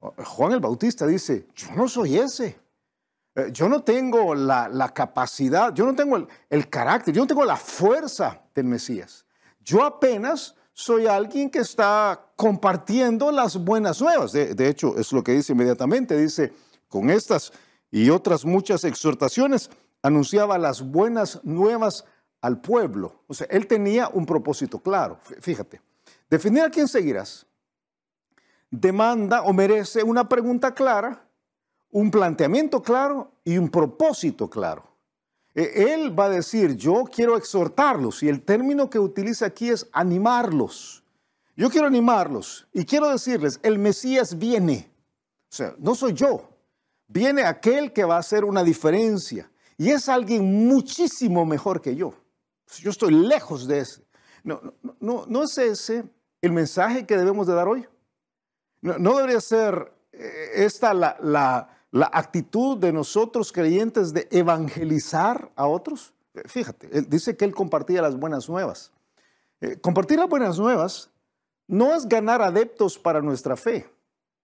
[0.01, 2.59] Juan el Bautista dice, yo no soy ese.
[3.35, 7.45] Eh, yo no tengo la, capacidad, yo no tengo el, el carácter, yo no tengo
[7.45, 9.25] la fuerza del Mesías.
[9.61, 14.33] Yo apenas soy alguien que está compartiendo las buenas nuevas.
[14.33, 16.17] De, hecho, es lo que dice inmediatamente.
[16.17, 16.55] Dice,
[16.89, 17.53] con estas
[17.91, 19.69] y otras muchas exhortaciones,
[20.01, 22.07] anunciaba las buenas nuevas
[22.41, 23.21] al pueblo.
[23.27, 25.19] O sea, él tenía un propósito claro.
[25.43, 25.83] Fíjate,
[26.31, 27.45] definir a quién seguirás
[28.71, 31.23] demanda o merece una pregunta clara,
[31.91, 34.85] un planteamiento claro y un propósito claro.
[35.55, 39.91] E, él va a decir, yo quiero exhortarlos y el término que utiliza aquí es
[39.93, 41.01] animarlos.
[41.61, 44.91] Yo quiero animarlos y quiero decirles, el Mesías viene.
[45.51, 46.49] O sea, no soy yo.
[47.07, 52.15] Viene aquel que va a hacer una diferencia y es alguien muchísimo mejor que yo.
[52.79, 54.03] Yo estoy lejos de ese.
[54.43, 54.59] No,
[55.01, 56.05] no, no, es ese
[56.41, 57.87] el mensaje que debemos de dar hoy.
[58.81, 65.67] No, debería ser eh, esta la, la la actitud de nosotros creyentes de evangelizar a
[65.67, 66.15] otros.
[66.47, 68.93] Fíjate, él dice que él compartía las buenas nuevas.
[69.61, 71.11] Eh, compartir las buenas nuevas
[71.71, 73.89] no es ganar adeptos para nuestra fe.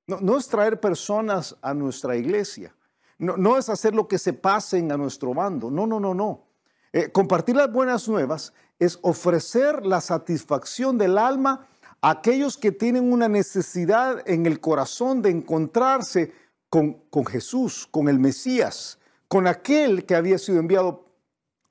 [0.07, 2.73] No, es traer personas a nuestra iglesia.
[3.19, 5.69] No, es hacer lo que se pasen a nuestro bando.
[5.69, 6.45] No, no, no, no.
[6.93, 11.67] Eh, compartir las buenas nuevas es ofrecer la satisfacción del alma
[12.01, 16.33] a aquellos que tienen una necesidad en el corazón de encontrarse
[16.69, 21.07] con, Jesús, con el Mesías, con aquel que había sido enviado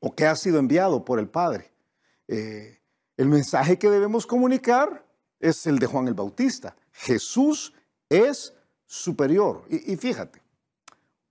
[0.01, 1.71] o que ha sido enviado por el Padre.
[2.27, 2.81] Eh,
[3.15, 5.04] el mensaje que debemos comunicar
[5.49, 6.75] es el de Juan el Bautista.
[6.91, 7.73] Jesús
[8.09, 8.53] es
[8.85, 9.63] superior.
[9.69, 10.41] Y, fíjate,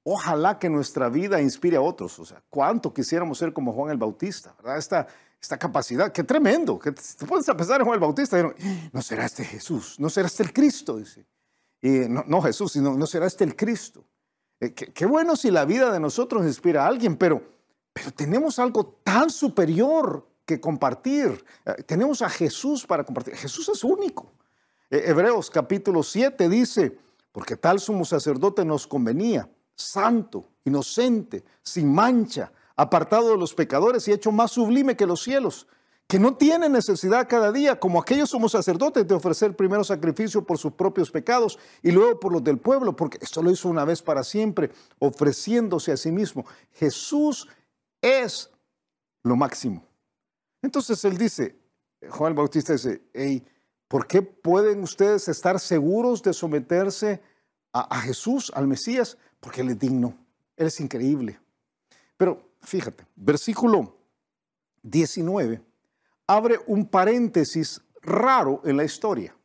[0.03, 2.19] ojalá que nuestra vida inspire a otros.
[2.19, 4.79] O sea, cuánto quisiéramos ser como Juan el Bautista, ¿verdad?
[4.79, 5.07] Esta,
[5.41, 6.79] esta capacidad, qué tremendo.
[6.79, 8.55] Que te puedes pensar en Juan el Bautista.
[8.93, 11.27] no será este Jesús, no será este el Cristo, dice.
[11.83, 14.05] Y no, Jesús, sino no será este el Cristo.
[14.61, 17.43] Eh, qué, bueno si la vida de nosotros inspira a alguien, pero,
[17.93, 21.45] pero tenemos algo tan superior que compartir.
[21.65, 23.37] Eh, tenemos a Jesús para compartir.
[23.37, 24.33] Jesús es único.
[24.91, 26.99] Eh, Hebreos capítulo 7 dice,
[27.33, 34.13] porque tal sumo sacerdote nos convenía, santo, inocente, sin mancha, apartado de los pecadores y
[34.13, 35.67] hecho más sublime que los cielos,
[36.07, 40.59] que no tiene necesidad cada día, como aquellos somos sacerdotes, de ofrecer primero sacrificio por
[40.59, 44.03] sus propios pecados y luego por los del pueblo, porque esto lo hizo una vez
[44.03, 46.45] para siempre, ofreciéndose a sí mismo.
[46.73, 47.49] Jesús
[48.03, 48.51] es
[49.23, 49.94] lo máximo.
[50.65, 51.57] Entonces él dice,
[52.09, 53.47] Juan el Bautista dice, hey,
[53.87, 57.21] ¿por qué pueden ustedes estar seguros de someterse
[57.73, 59.19] a, Jesús, al Mesías?
[59.41, 60.17] Porque Él es digno,
[60.57, 61.39] Él es increíble.
[62.17, 63.99] Pero fíjate, versículo
[64.83, 65.63] 19
[66.27, 69.37] abre un paréntesis raro en la historia.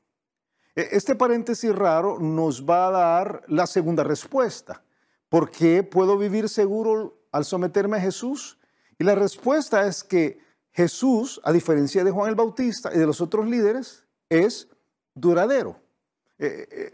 [0.74, 4.84] E, este paréntesis raro nos va a dar la segunda respuesta.
[5.28, 8.58] ¿Por qué puedo vivir seguro al someterme a Jesús?
[8.98, 10.40] Y la respuesta es que
[10.72, 14.68] Jesús, a diferencia de Juan el Bautista y de los otros líderes, es
[15.14, 15.80] duradero.
[16.38, 16.92] Eh,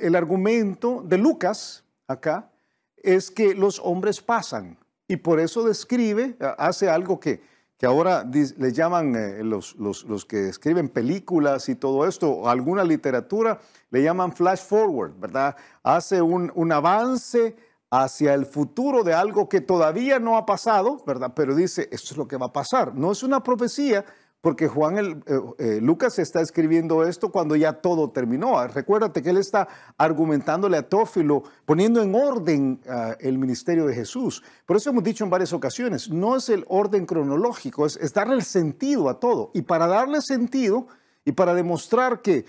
[0.00, 2.50] el, argumento de Lucas acá
[2.96, 7.42] es que los hombres pasan y por eso describe, hace algo que,
[7.76, 12.84] que ahora le llaman eh, los, los, que escriben películas y todo esto, o alguna
[12.84, 15.56] literatura, le llaman flash forward, ¿verdad?
[15.82, 17.54] Hace un, un avance
[18.02, 21.32] hacia el futuro de algo que todavía no ha pasado, ¿verdad?
[21.36, 22.94] Pero dice, esto es lo que va a pasar.
[22.94, 24.04] No es una profecía,
[24.40, 28.66] porque Juan el, eh, eh, Lucas está escribiendo esto cuando ya todo terminó.
[28.66, 34.42] Recuérdate que él está argumentándole a Tófilo, poniendo en orden ah, el ministerio de Jesús.
[34.66, 38.34] Por eso hemos dicho en varias ocasiones, no es el orden cronológico, es, es darle
[38.34, 39.52] el sentido a todo.
[39.54, 40.88] Y para darle sentido
[41.24, 42.44] y para demostrar que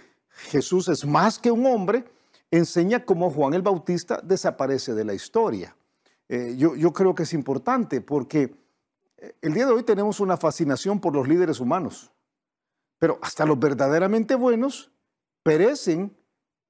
[0.49, 2.03] Jesús es más que un hombre,
[2.51, 5.75] enseña cómo Juan el Bautista desaparece de la historia.
[6.27, 8.55] Eh, yo, yo, creo que es importante porque
[9.17, 12.11] eh, el día de hoy tenemos una fascinación por los líderes humanos,
[12.97, 14.91] pero hasta los verdaderamente buenos
[15.43, 16.15] perecen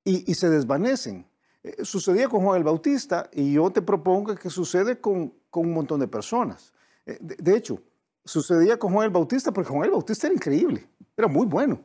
[0.03, 1.25] y, se desvanecen.
[1.63, 5.73] Eh, sucedía con Juan el Bautista y yo te propongo que sucede con, con un
[5.73, 6.73] montón de personas.
[7.05, 7.81] de, de hecho,
[8.23, 11.79] sucedía con Juan el Bautista porque Juan el Bautista era increíble, era muy bueno.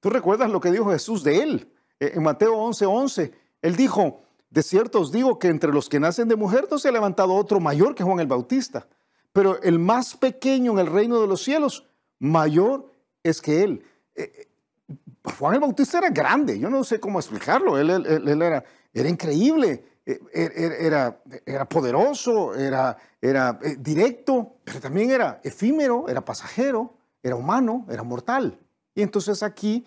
[0.00, 1.71] Tú recuerdas lo que dijo Jesús de él
[2.14, 2.86] en Mateo 11:11.
[2.86, 6.78] 11, él dijo, de cierto os digo que entre los que nacen de mujer no
[6.78, 8.86] se ha levantado otro mayor que Juan el Bautista,
[9.32, 11.86] pero el más pequeño en el reino de los cielos,
[12.18, 13.82] mayor es que él.
[14.14, 14.48] Eh,
[14.88, 14.96] eh,
[15.38, 18.62] Juan el Bautista era grande, yo no sé cómo explicarlo, él, era,
[18.92, 26.08] era, increíble, eh, er, er, era, era poderoso, era, era directo, pero también era efímero,
[26.08, 28.58] era pasajero, era humano, era mortal.
[28.94, 29.84] Y entonces aquí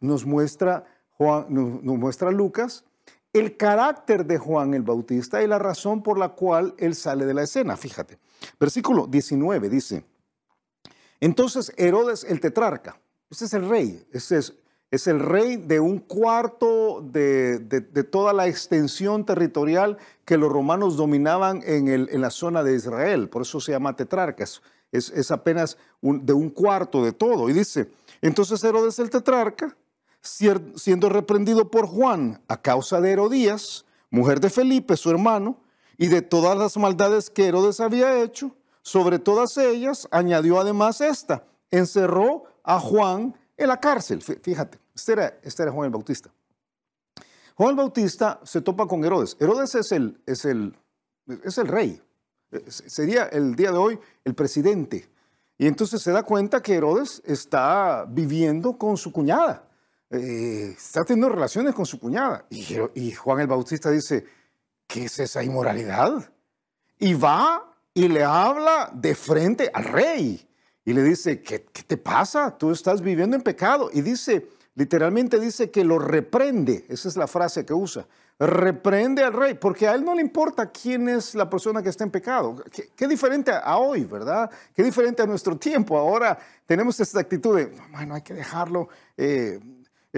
[0.00, 0.84] nos muestra
[1.16, 2.84] Juan, nos, muestra Lucas
[3.32, 7.34] el carácter de Juan el Bautista y la razón por la cual él sale de
[7.34, 7.76] la escena.
[7.76, 8.18] Fíjate,
[8.58, 10.04] versículo 19 dice,
[11.20, 12.98] entonces Herodes el tetrarca,
[13.30, 14.32] ese es el rey, es,
[14.90, 17.58] es el rey de un cuarto de,
[18.10, 23.28] toda la extensión territorial que los romanos dominaban en, el, en la zona de Israel,
[23.28, 27.48] por eso se llama tetrarca, es, es, apenas de un cuarto de todo.
[27.48, 27.90] Y dice,
[28.22, 29.76] entonces Herodes el tetrarca,
[30.26, 35.58] siendo reprendido por Juan a causa de Herodías, mujer de Felipe, su hermano,
[35.98, 41.44] y de todas las maldades que Herodes había hecho, sobre todas ellas añadió además esta,
[41.70, 44.22] encerró a Juan en la cárcel.
[44.22, 46.30] Fíjate, este era, este era Juan el Bautista.
[47.54, 49.36] Juan el Bautista se topa con Herodes.
[49.40, 50.76] Herodes es el, es el,
[51.42, 52.00] es el rey,
[52.68, 55.08] sería el día de hoy el presidente.
[55.58, 59.66] Y entonces se da cuenta que Herodes está viviendo con su cuñada.
[60.10, 62.46] Eh, está teniendo relaciones con su cuñada.
[62.50, 64.24] Y, Juan el Bautista dice,
[64.86, 66.32] ¿qué es esa inmoralidad?
[66.98, 70.48] Y va y le habla de frente al rey.
[70.84, 72.56] Y le dice, ¿qué, te pasa?
[72.56, 73.90] Tú estás viviendo en pecado.
[73.92, 78.06] Y dice, literalmente dice que lo reprende, esa es la frase que usa,
[78.38, 82.04] reprende al rey, porque a él no le importa quién es la persona que está
[82.04, 82.62] en pecado.
[82.94, 84.48] Qué, diferente a hoy, ¿verdad?
[84.74, 85.98] Qué diferente a nuestro tiempo.
[85.98, 88.88] Ahora tenemos esta actitud de, bueno, hay que dejarlo.
[89.16, 89.58] Eh,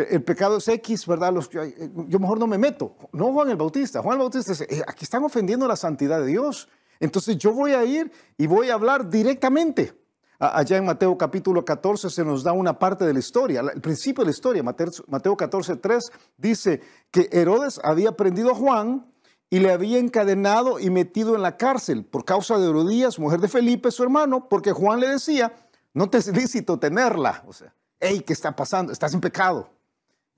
[0.03, 1.33] el, pecado es X, ¿verdad?
[1.33, 2.97] Los, yo mejor no me meto.
[3.13, 4.03] No Juan el Bautista.
[4.03, 6.69] Juan el Bautista dice, eh, aquí están ofendiendo la santidad de Dios.
[7.01, 9.95] Entonces yo voy a ir y voy a hablar directamente.
[10.41, 14.23] Allá en Mateo capítulo 14 se nos da una parte de la historia, el principio
[14.23, 14.63] de la historia.
[14.63, 16.81] Mateo 14, 3 dice
[17.11, 19.11] que Herodes había prendido a Juan
[19.51, 23.49] y le había encadenado y metido en la cárcel por causa de Herodías, mujer de
[23.49, 25.53] Felipe, su hermano, porque Juan le decía,
[25.93, 27.43] no te es lícito tenerla.
[27.49, 28.93] O sea, hey, ¿qué está pasando?
[28.93, 29.69] Estás en pecado.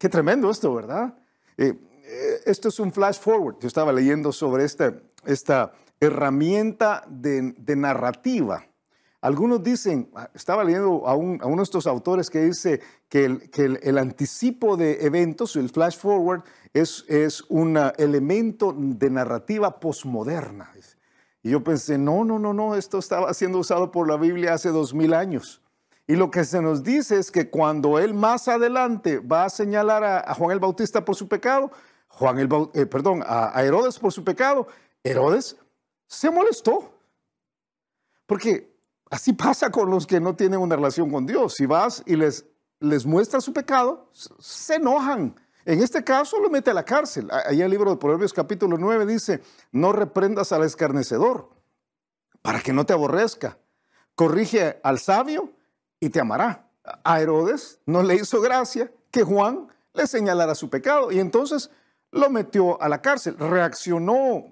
[0.00, 1.14] Qué tremendo esto, ¿verdad?
[1.58, 3.58] Eh, eh, esto es un flash forward.
[3.60, 4.94] Yo estaba leyendo sobre esta,
[5.26, 8.64] esta herramienta de, narrativa
[9.20, 14.78] algunos dicen, ah, estaba leyendo a, uno de estos autores que dice que el, anticipo
[14.78, 20.72] de eventos, el flash forward, es, es un elemento de narrativa posmoderna.
[21.42, 24.70] Y yo pensé, no, no, no, no, esto estaba siendo usado por la Biblia hace
[24.70, 25.60] dos mil años.
[26.10, 30.02] Y lo que se nos dice es que cuando él más adelante va a señalar
[30.02, 31.70] a, Juan el Bautista por su pecado,
[32.08, 34.66] Juan el, eh, perdón, a Herodes por su pecado,
[35.04, 35.56] Herodes
[36.08, 36.92] se molestó.
[38.26, 38.70] Porque
[39.10, 41.54] Así pasa con los que no tienen una relación con Dios.
[41.54, 42.46] Si vas y les,
[42.78, 45.34] les muestras su pecado, se enojan.
[45.64, 47.28] En este caso lo mete a la cárcel.
[47.46, 49.42] Ahí el libro de Proverbios capítulo 9 dice,
[49.72, 51.50] no reprendas al escarnecedor
[52.40, 53.58] para que no te aborrezca.
[54.14, 55.52] Corrige al sabio
[56.00, 56.66] y te amará.
[57.04, 61.70] A Herodes no le hizo gracia que Juan le señalara su pecado y entonces
[62.10, 63.36] lo metió a la cárcel.
[63.38, 64.46] Reaccionó,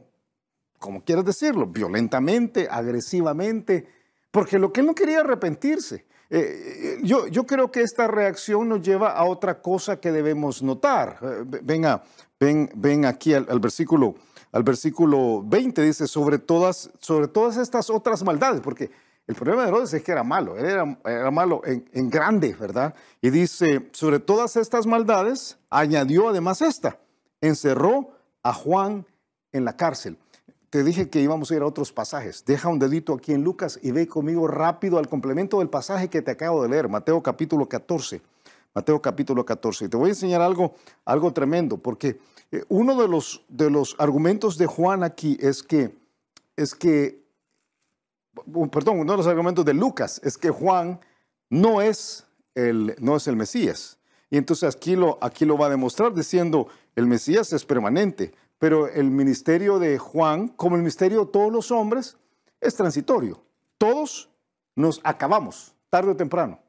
[0.79, 3.89] como quieras decirlo, violentamente, agresivamente,
[4.31, 6.07] porque lo que él no quería arrepentirse.
[6.31, 11.19] Eh, yo, yo, creo que esta reacción nos lleva a otra cosa que debemos notar.
[11.23, 12.03] Eh, venga,
[12.39, 14.15] ven, ven aquí al, versículo,
[14.53, 18.91] al versículo 20, dice, sobre todas, sobre todas estas otras maldades, porque
[19.29, 20.85] el problema de Herodes es que era malo, era
[21.31, 22.95] malo en, en, grande, ¿verdad?
[23.21, 26.99] Y dice, sobre todas estas maldades, añadió además esta,
[27.41, 28.11] encerró
[28.43, 29.07] a Juan
[29.53, 30.19] en la cárcel
[30.71, 32.45] te dije que íbamos a ir a otros pasajes.
[32.45, 36.23] Deja un dedito aquí en Lucas y ve conmigo rápido al complemento del pasaje que
[36.23, 38.21] te acabo de leer, Mateo capítulo 14.
[38.75, 39.87] Mateo capítulo 14.
[39.87, 42.21] Y te voy a enseñar algo, algo tremendo, porque
[42.53, 45.97] eh, uno de los, de los argumentos de Juan aquí es que,
[46.55, 47.27] es que,
[48.71, 51.01] perdón, uno de los argumentos de Lucas es que Juan
[51.51, 53.99] no es el, no es el Mesías.
[54.31, 58.89] Y entonces aquí lo, aquí lo va a demostrar diciendo, el Mesías es permanente, pero
[58.89, 62.17] el ministerio de Juan, como el ministerio de todos los hombres,
[62.61, 63.43] es transitorio.
[63.79, 64.29] Todos
[64.75, 66.61] nos acabamos, tarde o temprano.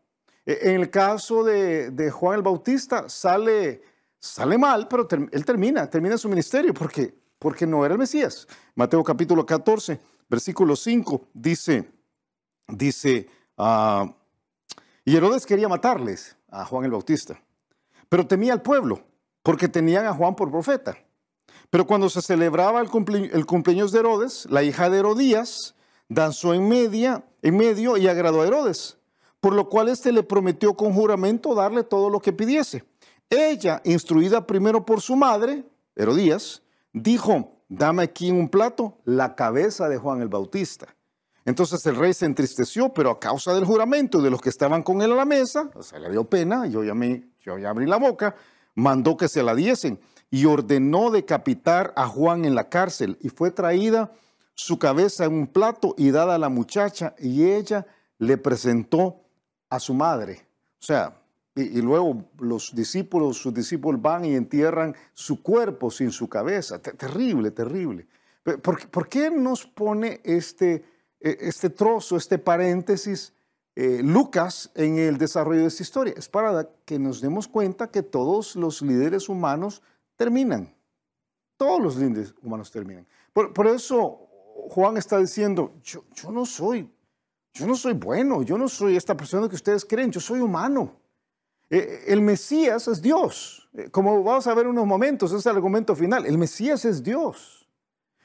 [0.46, 3.82] E, en el caso de, Juan el Bautista, sale,
[4.20, 8.48] sale mal, pero él termina, termina su ministerio porque, porque no era el Mesías.
[8.76, 11.92] Mateo capítulo 14, versículo 5, dice,
[12.68, 14.10] dice, uh,
[15.04, 17.42] y Herodes quería matarles a Juan el Bautista,
[18.08, 19.02] pero temía al pueblo
[19.44, 20.98] porque tenían a Juan por profeta.
[21.70, 25.76] Pero cuando se celebraba el, cumpleaños de Herodes, la hija de Herodías
[26.08, 28.98] danzó en, media, en medio y agradó a Herodes,
[29.40, 32.84] por lo cual éste le prometió con juramento darle todo lo que pidiese.
[33.30, 35.64] Ella, instruida primero por su madre,
[35.96, 40.88] Herodías, dijo, dame aquí un plato la cabeza de Juan el Bautista.
[41.46, 45.02] Entonces el rey se entristeció, pero a causa del juramento de los que estaban con
[45.02, 47.86] él a la mesa, o sea, le dio pena, yo ya, me, yo ya abrí
[47.86, 48.36] la boca,
[48.76, 53.52] mandó que se la diesen y ordenó decapitar a Juan en la cárcel y fue
[53.52, 54.12] traída
[54.54, 59.22] su cabeza en un plato y dada a la muchacha y ella le presentó
[59.70, 60.46] a su madre.
[60.82, 61.19] O sea,
[61.62, 66.80] y, luego los discípulos, sus discípulos van y entierran su cuerpo sin su cabeza.
[66.80, 68.08] terrible, terrible.
[68.44, 70.86] ¿Por, qué nos pone este,
[71.20, 73.34] e, este trozo, este paréntesis,
[73.76, 76.14] eh, Lucas en el desarrollo de esta historia?
[76.18, 79.82] Es para que nos demos cuenta que todos los líderes humanos
[80.16, 80.74] terminan.
[81.58, 83.06] Todos los líderes humanos terminan.
[83.34, 84.28] Por, eso
[84.70, 86.90] Juan está diciendo, yo, no soy,
[87.54, 90.99] yo no soy bueno, yo no soy esta persona que ustedes creen, yo soy humano.
[91.70, 93.70] Eh, el Mesías es Dios.
[93.74, 96.26] Eh, como vamos a ver en unos momentos, es el argumento final.
[96.26, 97.68] El Mesías es Dios.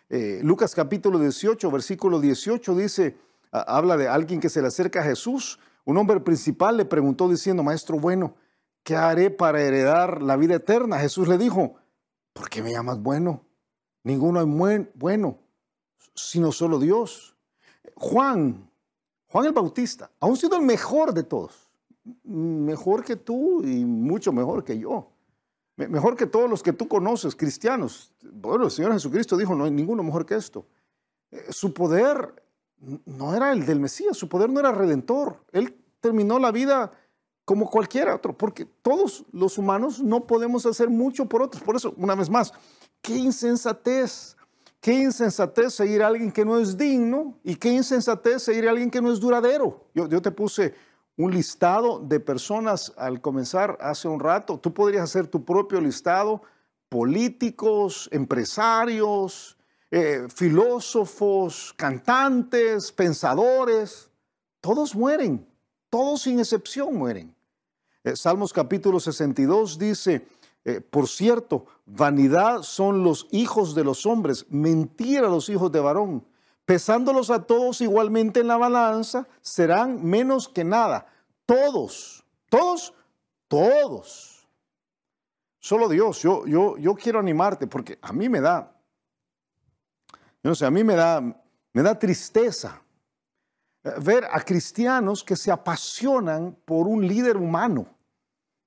[0.09, 3.17] Eh, Lucas capítulo 18, versículo 18 dice,
[3.51, 5.59] habla de alguien que se le acerca a Jesús.
[5.85, 8.35] Un hombre principal le preguntó diciendo, Maestro bueno,
[8.83, 10.99] ¿qué haré para heredar la vida eterna?
[10.99, 11.75] Jesús le dijo,
[12.33, 13.45] ¿por qué me llamas bueno?
[14.03, 15.39] Ninguno es bueno,
[16.15, 17.37] sino solo Dios.
[17.97, 18.71] Juan,
[19.27, 21.64] Juan el Bautista, aún sido el mejor de todos,
[22.25, 25.11] mejor que tú y mucho mejor que yo.
[25.77, 28.13] Mejor que todos los que tú conoces, cristianos.
[28.23, 30.67] Bueno, el Señor Jesucristo dijo, no hay ninguno mejor que esto.
[31.33, 32.45] Eh, su poder
[33.07, 35.45] no era el del Mesías, su poder no era redentor.
[35.51, 36.93] Él terminó la vida
[37.45, 41.63] como cualquiera otro, porque todos los humanos no podemos hacer mucho por otros.
[41.63, 42.53] Por eso, una vez más,
[43.03, 44.37] qué insensatez,
[44.81, 48.91] qué insensatez seguir a alguien que no es digno y qué insensatez seguir a alguien
[48.91, 49.85] que no es duradero.
[49.93, 50.75] Yo, yo te puse
[51.17, 54.59] un listado de personas al comenzar hace un rato.
[54.59, 56.43] Tú podrías hacer tu propio listado,
[56.89, 59.57] políticos, empresarios,
[59.91, 64.11] eh, filósofos, cantantes, pensadores,
[64.61, 65.47] todos mueren,
[65.89, 67.35] todos sin excepción mueren.
[68.03, 70.27] Eh, Salmos capítulo 62 dice,
[70.65, 76.25] eh, por cierto, vanidad son los hijos de los hombres, mentira los hijos de varón.
[76.65, 81.07] Pesándolos a todos igualmente en la balanza, serán menos que nada.
[81.47, 82.95] Todos, todos,
[83.49, 84.49] todos.
[85.59, 88.75] Solo Dios, yo, yo, yo quiero animarte porque a mí me da
[90.45, 91.23] yo no sé, a mí me da,
[91.73, 92.83] me da tristeza
[93.83, 97.87] eh, ver a cristianos que se apasionan por un líder humano.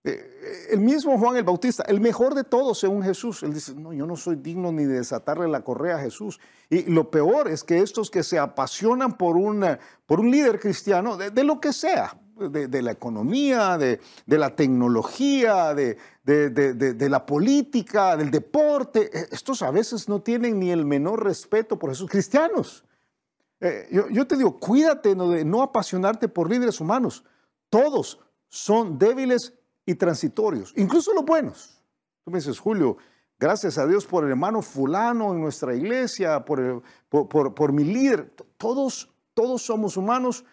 [0.07, 3.73] Eh, eh, el mismo Juan el Bautista, el mejor de todos según Jesús, él dice,
[3.75, 6.39] no, yo no soy digno ni de desatarle la correa a Jesús.
[6.69, 9.35] Y lo peor es que estos que se apasionan por,
[10.05, 15.97] por un líder cristiano, de lo que sea, de, la economía, de, la tecnología, de,
[17.09, 19.09] la política, del deporte.
[19.31, 22.83] Estos a veces no tienen ni el menor respeto por esos cristianos.
[23.59, 27.23] Eh, yo, te digo, cuídate de no apasionarte por líderes humanos.
[27.69, 29.53] Todos son débiles
[29.87, 31.81] y transitorios, incluso los buenos.
[32.23, 32.97] Tú me dices, Julio,
[33.39, 38.31] gracias a Dios por el hermano fulano en nuestra iglesia, por, por mi líder.
[38.57, 40.45] Todos, todos somos humanos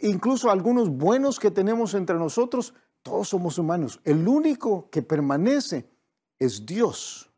[0.00, 4.00] incluso algunos buenos que tenemos entre nosotros, todos somos humanos.
[4.04, 5.88] El único que permanece
[6.38, 7.30] es Dios.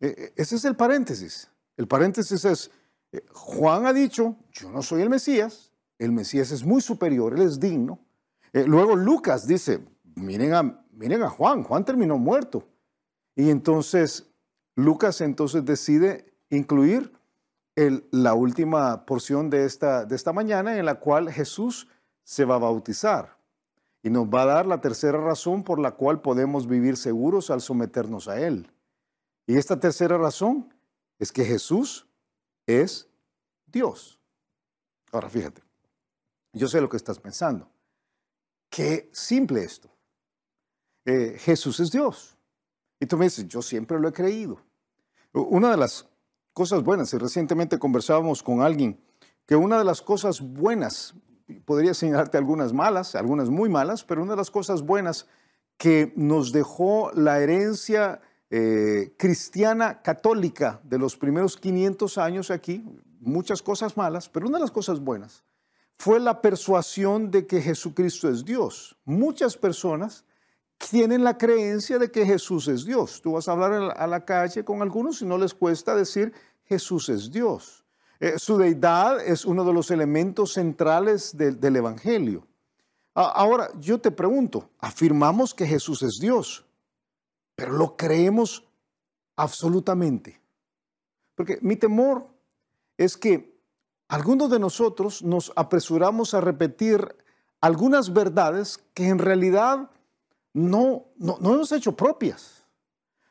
[0.00, 1.50] E, e, ese es el paréntesis.
[1.76, 2.70] El paréntesis es,
[3.12, 7.42] eh, Juan ha dicho, yo no soy el Mesías, el Mesías es muy superior, él
[7.42, 7.98] es digno.
[8.52, 9.84] Eh, luego Lucas dice,
[10.14, 12.66] miren a, miren a Juan, Juan terminó muerto.
[13.34, 14.30] Y entonces
[14.74, 17.12] Lucas entonces decide incluir
[18.10, 21.88] la última porción de esta, de esta mañana en la cual Jesús
[22.24, 23.38] se va a bautizar
[24.02, 27.60] y nos va a dar la tercera razón por la cual podemos vivir seguros al
[27.60, 28.70] someternos a Él.
[29.46, 30.74] Y esta tercera razón
[31.18, 32.06] es que Jesús
[32.66, 33.08] es
[33.66, 34.20] Dios.
[35.12, 35.62] Ahora fíjate,
[36.52, 37.70] yo sé lo que estás pensando.
[38.68, 39.90] Qué simple esto.
[41.04, 42.36] Eh, Jesús es Dios.
[42.98, 44.60] Y tú me dices, yo siempre lo he creído.
[45.32, 46.06] Una de las
[46.52, 47.12] cosas buenas.
[47.14, 49.00] Y recientemente conversábamos con alguien
[49.46, 51.14] que una de las cosas buenas,
[51.64, 55.26] podría señalarte algunas malas, algunas muy malas, pero una de las cosas buenas
[55.76, 58.20] que nos dejó la herencia
[58.50, 62.84] eh, cristiana católica de los primeros 500 años aquí,
[63.18, 65.44] muchas cosas malas, pero una de las cosas buenas
[65.96, 68.96] fue la persuasión de que Jesucristo es Dios.
[69.04, 70.24] Muchas personas
[70.88, 73.20] tienen la creencia de que Jesús es Dios.
[73.22, 76.32] Tú vas a hablar a la calle con algunos y no les cuesta decir
[76.64, 77.84] Jesús es Dios.
[78.18, 82.46] Eh, su deidad es uno de los elementos centrales del Evangelio.
[83.14, 86.64] ahora, yo te pregunto, afirmamos que Jesús es Dios,
[87.54, 88.64] pero lo creemos
[89.36, 90.40] absolutamente.
[91.34, 92.26] Porque mi temor
[92.96, 93.58] es que
[94.08, 97.16] algunos de nosotros nos apresuramos a repetir
[97.60, 99.90] algunas verdades que en realidad
[100.52, 102.64] no, no, hemos hecho propias.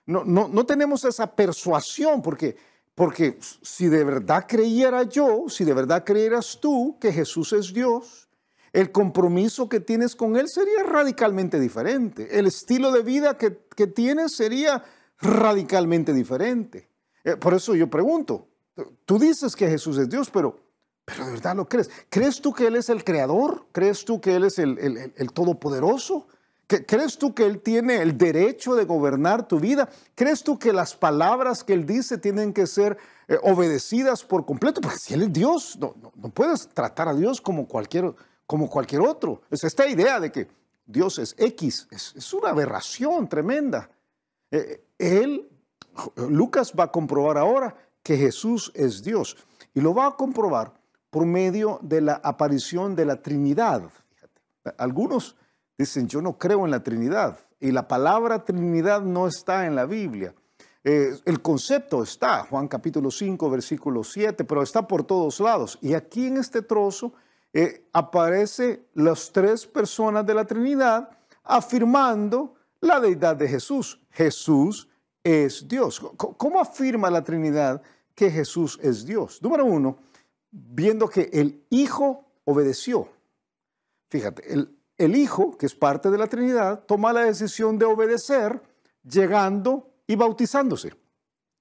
[0.06, 2.56] No, no, no tenemos esa persuasión, porque,
[2.96, 8.30] porque si de verdad creyera yo, si de verdad creyeras tú que Jesús es Dios,
[8.74, 12.38] el compromiso que tienes con Él sería radicalmente diferente.
[12.38, 13.52] El estilo de vida que,
[13.88, 14.84] tienes sería
[15.20, 16.90] radicalmente diferente.
[17.24, 18.48] Eh, por eso yo pregunto,
[19.06, 20.60] tú dices que Jesús es Dios, pero,
[21.06, 21.90] pero de verdad lo crees.
[22.10, 23.66] ¿Crees tú que Él es el creador?
[23.72, 26.28] ¿Crees tú que Él es el, el, el todopoderoso?
[26.70, 29.90] ¿Crees tú que Él tiene el derecho de gobernar tu vida?
[30.14, 32.96] ¿Crees tú que las palabras que Él dice tienen que ser
[33.28, 34.80] eh, obedecidas por completo?
[34.80, 35.96] Porque si Él es Dios, no,
[36.32, 38.14] puedes tratar a Dios como cualquier,
[38.46, 39.42] como cualquier otro.
[39.50, 40.48] Es esta idea de que
[40.86, 43.90] Dios es X, es, una aberración tremenda.
[44.52, 45.50] Eh, él,
[46.18, 49.38] Lucas va a comprobar ahora que Jesús es Dios
[49.74, 50.74] y lo va a comprobar
[51.10, 53.90] por medio de la aparición de la Trinidad.
[54.78, 55.36] Algunos
[55.80, 57.40] dicen, yo no creo en la Trinidad.
[57.60, 60.36] Y la palabra Trinidad no está en la Biblia.
[60.84, 65.78] Eh, el concepto está, Juan capítulo 5, versículo 7, pero está por todos lados.
[65.82, 67.14] Y aquí en este trozo
[67.54, 71.10] eh, aparece las tres personas de la Trinidad
[71.44, 74.00] afirmando la deidad de Jesús.
[74.12, 74.90] Jesús
[75.24, 76.00] es Dios.
[76.18, 77.82] ¿Cómo afirma la Trinidad
[78.16, 79.42] que Jesús es Dios?
[79.42, 79.98] Número uno,
[80.52, 83.10] viendo que el Hijo obedeció.
[84.10, 88.62] Fíjate, el, el Hijo, que es parte de la Trinidad, toma la decisión de obedecer
[89.04, 90.90] llegando y bautizándose.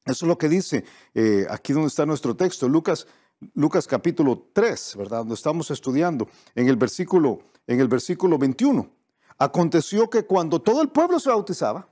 [0.04, 0.84] Eso es lo que dice
[1.14, 3.06] eh, aquí donde está nuestro texto, Lucas,
[3.54, 5.18] Lucas capítulo 3, ¿verdad?
[5.18, 8.90] Donde estamos estudiando, en el versículo, en el versículo 21.
[9.38, 11.88] Aconteció que cuando todo el pueblo se bautizaba,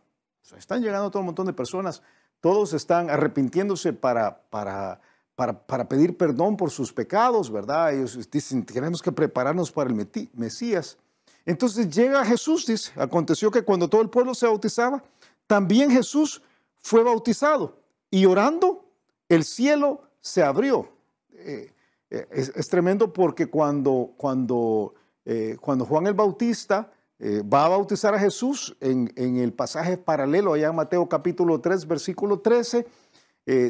[0.59, 2.03] están llegando todo un montón de personas,
[2.41, 5.01] todos están arrepintiéndose para, para,
[5.37, 7.95] para, pedir perdón por sus pecados, ¿verdad?
[7.95, 10.99] Ellos dicen, tenemos que prepararnos para el Mesías.
[11.47, 15.03] Entonces llega Jesús, dice, aconteció que cuando todo el pueblo se bautizaba,
[15.47, 16.43] también Jesús
[16.79, 17.79] fue bautizado
[18.11, 18.85] y orando,
[19.29, 20.89] el cielo se abrió.
[21.33, 21.73] Eh,
[22.11, 24.95] eh, es, tremendo porque cuando, cuando,
[25.25, 30.69] eh, cuando Juan el Bautista va a bautizar a Jesús en, el pasaje paralelo allá
[30.69, 32.87] en Mateo capítulo 3, versículo 13,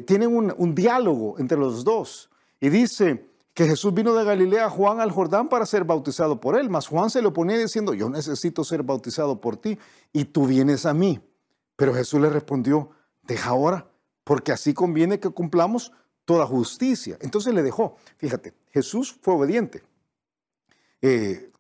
[0.05, 2.29] tienen un, un diálogo entre los dos
[2.61, 3.24] y dice,
[3.57, 6.89] que Jesús vino de Galilea a Juan al Jordán para ser bautizado por él, mas
[6.89, 9.79] Juan se lo ponía diciendo, yo necesito ser bautizado por ti
[10.13, 11.27] y tú vienes a mí.
[11.75, 12.91] Pero Jesús le respondió,
[13.23, 13.91] deja ahora,
[14.25, 15.91] porque así conviene que cumplamos
[16.27, 17.17] toda justicia.
[17.23, 17.97] Entonces le dejó.
[18.19, 19.83] Fíjate, Jesús fue obediente.
[21.01, 21.51] Eh,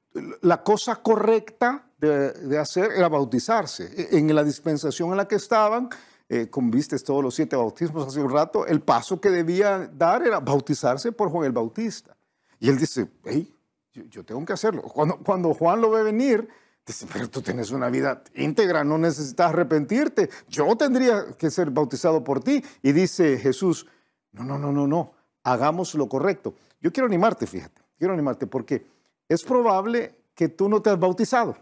[0.42, 3.84] la cosa correcta de, hacer era bautizarse.
[3.96, 5.88] E, en la dispensación en la que estaban,
[6.28, 10.26] eh, con vistes todos los siete bautismos hace un rato, el paso que debía dar
[10.26, 12.16] era bautizarse por Juan el Bautista.
[12.58, 13.54] Y él dice, hey,
[13.92, 14.82] yo, tengo que hacerlo.
[14.82, 16.48] Cuando, cuando Juan lo ve venir,
[16.84, 20.28] dice, pero tú tienes una vida íntegra, no necesitas arrepentirte.
[20.48, 22.62] Yo tendría que ser bautizado por ti.
[22.82, 23.86] Y dice Jesús,
[24.32, 25.12] no, no, no, no, no,
[25.44, 26.54] hagamos lo correcto.
[26.80, 28.84] Yo quiero animarte, fíjate, quiero animarte porque
[29.28, 31.56] es probable que tú no te has bautizado.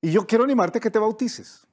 [0.00, 1.66] Y yo quiero animarte que te bautices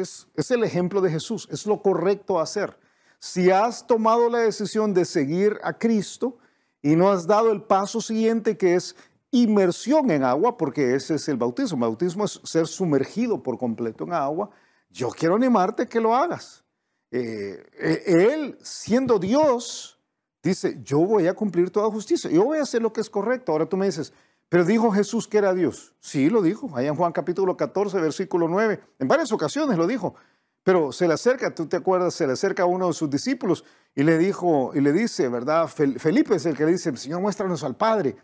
[0.00, 2.78] es, el ejemplo de Jesús, es lo correcto hacer.
[3.18, 6.38] Si has tomado la decisión de seguir a Cristo
[6.82, 8.94] y no has dado el paso siguiente que es
[9.30, 11.80] inmersión en agua, porque ese es el bautismo.
[11.80, 14.50] Bautismo es ser sumergido por completo en agua.
[14.90, 16.64] Yo quiero animarte que lo hagas.
[17.10, 19.98] Eh, eh, él, siendo Dios,
[20.42, 23.52] dice, yo voy a cumplir toda justicia, yo voy a hacer lo que es correcto.
[23.52, 24.12] Ahora tú me dices,
[24.48, 25.94] pero dijo Jesús que era Dios.
[26.00, 28.80] Sí, lo dijo, allá en Juan capítulo 14, versículo 9.
[28.98, 30.14] En varias ocasiones lo dijo.
[30.62, 33.64] Pero se le acerca, tú te acuerdas, se le acerca a uno de sus discípulos
[33.94, 35.68] y le dijo, y le dice, ¿verdad?
[35.68, 38.16] Felipe es el que le dice, Señor, muéstranos al Padre.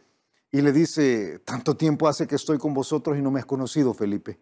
[0.50, 3.92] Y le dice, tanto tiempo hace que estoy con vosotros y no me has conocido,
[3.92, 4.38] Felipe.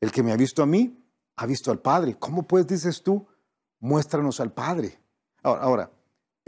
[0.00, 1.04] El que me ha visto a mí,
[1.36, 2.16] ha visto al Padre.
[2.18, 3.26] ¿Cómo pues dices tú,
[3.80, 5.00] muéstranos al Padre?
[5.42, 5.97] Ahora, ahora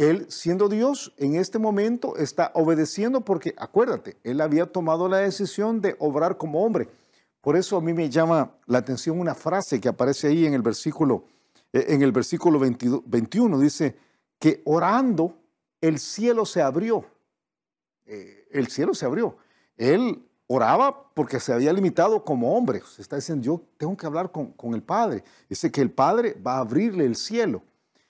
[0.00, 5.82] él, siendo Dios, en este momento está obedeciendo porque, acuérdate, él había tomado la decisión
[5.82, 6.88] de obrar como hombre.
[7.42, 10.62] Por eso a mí me llama la atención una frase que aparece ahí en el
[10.62, 11.24] versículo,
[11.74, 13.58] eh, en el versículo 21.
[13.58, 13.94] Dice
[14.38, 15.36] que orando
[15.82, 17.04] el cielo se abrió.
[18.06, 19.36] Eh, el cielo se abrió.
[19.76, 22.80] Él oraba porque se había limitado como hombre.
[22.90, 25.24] Se está diciendo, yo tengo que hablar con, con el Padre.
[25.46, 27.62] Dice que el Padre va a abrirle el cielo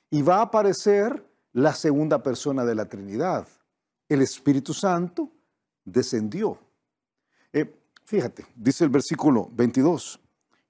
[0.08, 3.46] y va a aparecer la segunda persona de la Trinidad.
[4.08, 5.30] El Espíritu Santo
[5.84, 6.58] descendió.
[7.52, 7.72] Eh,
[8.04, 10.20] fíjate, dice el versículo 22,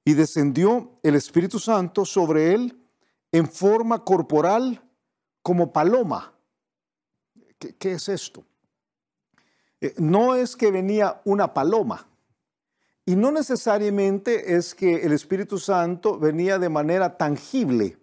[0.04, 2.78] y descendió el Espíritu Santo sobre él
[3.32, 4.82] en forma corporal
[5.42, 6.34] como paloma.
[7.58, 8.44] ¿Qué, es esto?
[9.80, 12.06] Eh, no es que venía una paloma,
[13.04, 17.99] y no necesariamente es que el Espíritu Santo venía de manera tangible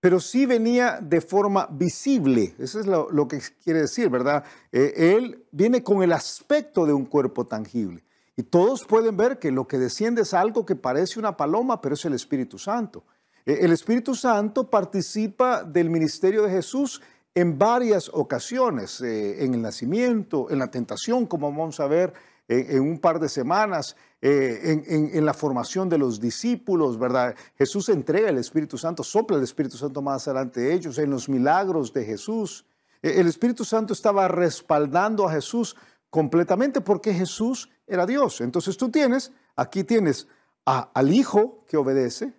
[0.00, 2.54] pero sí venía de forma visible.
[2.58, 4.44] Eso es lo, que quiere decir, ¿verdad?
[4.72, 8.04] Eh, él viene con el aspecto de un cuerpo tangible.
[8.36, 11.94] Y todos pueden ver que lo que desciende es algo que parece una paloma, pero
[11.94, 13.04] es el Espíritu Santo.
[13.46, 17.00] Eh, el Espíritu Santo participa del ministerio de Jesús
[17.34, 22.12] en varias ocasiones, eh, en el nacimiento, en la tentación, como vamos a ver
[22.48, 27.34] en un par de semanas, eh, en, la formación de los discípulos, ¿verdad?
[27.56, 31.28] Jesús entrega el Espíritu Santo, sopla el Espíritu Santo más adelante de ellos, en los
[31.28, 32.64] milagros de Jesús.
[33.02, 35.76] Eh, el Espíritu Santo estaba respaldando a Jesús
[36.08, 38.40] completamente porque Jesús era Dios.
[38.40, 40.28] Entonces tú tienes, aquí tienes
[40.64, 42.32] al Hijo que obedece,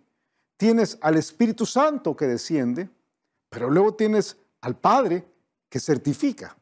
[0.58, 2.90] tienes al Espíritu Santo que desciende,
[3.50, 5.26] pero luego tienes al Padre
[5.70, 6.58] que certifica.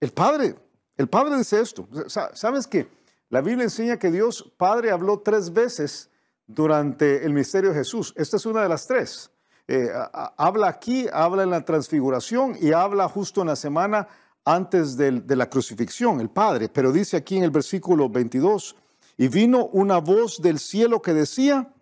[0.00, 0.54] El Padre,
[0.96, 1.88] el Padre dice esto.
[2.06, 2.88] ¿Sabes qué?
[3.28, 6.10] La Biblia enseña que Dios Padre habló tres veces
[6.46, 8.12] durante el misterio de Jesús.
[8.16, 9.30] Esta es una de las tres.
[9.68, 9.88] Eh,
[10.36, 14.08] habla aquí, habla en la transfiguración y habla justo en la semana
[14.44, 18.74] antes de la crucifixión, el Padre, pero dice aquí en el versículo 22,
[19.16, 21.72] y vino una voz del cielo que decía,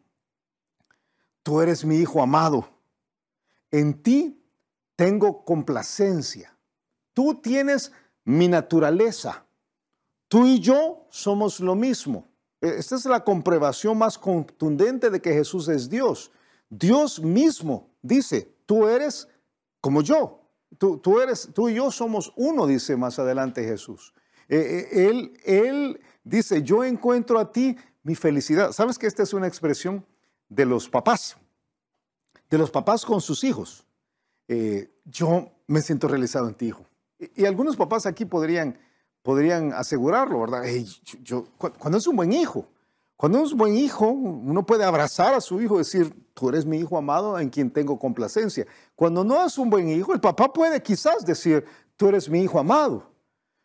[1.43, 2.69] tú eres mi Hijo amado,
[3.71, 4.45] en ti
[4.95, 6.55] tengo complacencia,
[7.15, 7.93] tú tienes
[8.37, 9.45] mi naturaleza,
[10.29, 12.29] tú y yo somos lo mismo.
[12.61, 16.31] E, esta es la comprobación más contundente de que Jesús es Dios.
[16.69, 19.29] Dios mismo dice, tú eres
[19.81, 20.41] como yo,
[20.79, 24.15] Tú, eres, tú y yo somos uno, dice más adelante Jesús.
[24.49, 28.73] Eh, eh, él, él dice, yo encuentro a ti mi felicidad.
[28.73, 30.07] ¿Sabes que esta es una expresión
[30.49, 31.37] de los papás?
[32.49, 33.85] De los papás con sus hijos.
[34.47, 36.87] Eh, yo me siento realizado en ti, hijo.
[37.35, 38.79] Y, algunos papás aquí podrían,
[39.23, 40.63] podrían asegurarlo, ¿verdad?
[41.23, 42.67] yo, cuando es un buen hijo,
[43.21, 46.65] cuando es un buen hijo, uno puede abrazar a su hijo y decir, tú eres
[46.65, 48.67] mi hijo amado en quien tengo complacencia.
[48.97, 51.67] Cuando no es un buen hijo, el papá puede quizás decir,
[51.99, 53.11] tú eres mi hijo amado.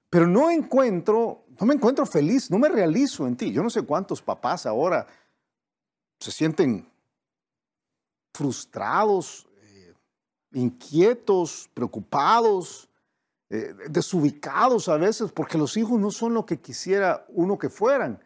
[0.09, 3.53] Pero no encuentro, no me encuentro feliz, no me realizo en ti.
[3.53, 5.07] Yo no sé cuántos papás ahora
[6.19, 6.85] se sienten
[8.33, 9.93] frustrados, eh,
[10.51, 12.89] inquietos, preocupados,
[13.49, 18.19] eh, desubicados a veces, porque los hijos no son lo que quisiera uno que fueran.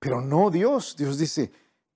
[0.00, 0.96] Pero no Dios.
[0.96, 1.52] Dios dice,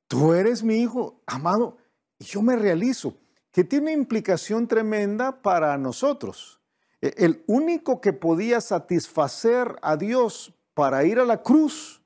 [0.06, 1.78] tú eres mi hijo amado
[2.18, 3.16] y yo me realizo,
[3.50, 6.60] que tiene implicación tremenda para nosotros.
[7.00, 12.02] E, el único que podía satisfacer a Dios para ir a la cruz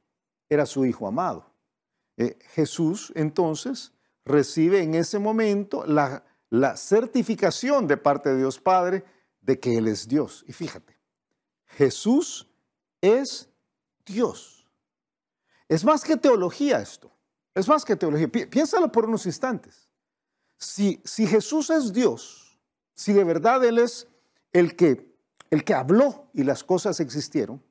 [0.49, 1.53] era su hijo amado.
[2.16, 3.93] E, Jesús entonces
[4.25, 9.05] recibe en ese momento la, la certificación de parte de Dios Padre
[9.43, 10.45] de que Él es Dios.
[10.49, 10.97] Y fíjate,
[11.66, 12.49] Jesús
[13.01, 13.49] es
[14.07, 14.66] Dios.
[15.68, 17.11] Es más que teología esto.
[17.55, 18.28] Es más que teología.
[18.28, 19.88] Piénsalo por unos instantes.
[20.57, 22.59] Si, si Jesús es Dios,
[22.95, 24.07] si de verdad Él es
[24.53, 25.12] el que,
[25.51, 27.62] el que habló y las cosas existieron,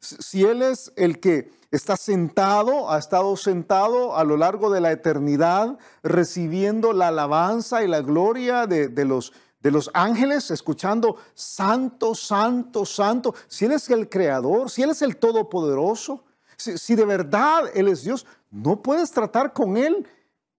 [0.00, 4.90] si Él es el que está sentado, ha estado sentado a lo largo de la
[4.90, 9.32] eternidad, recibiendo la alabanza y la gloria de, de, los,
[9.62, 15.02] de los ángeles, escuchando santo, santo, santo, si Él es el creador, si Él es
[15.02, 16.24] el todopoderoso,
[16.56, 20.06] si, de verdad Él es Dios, no puedes tratar con Él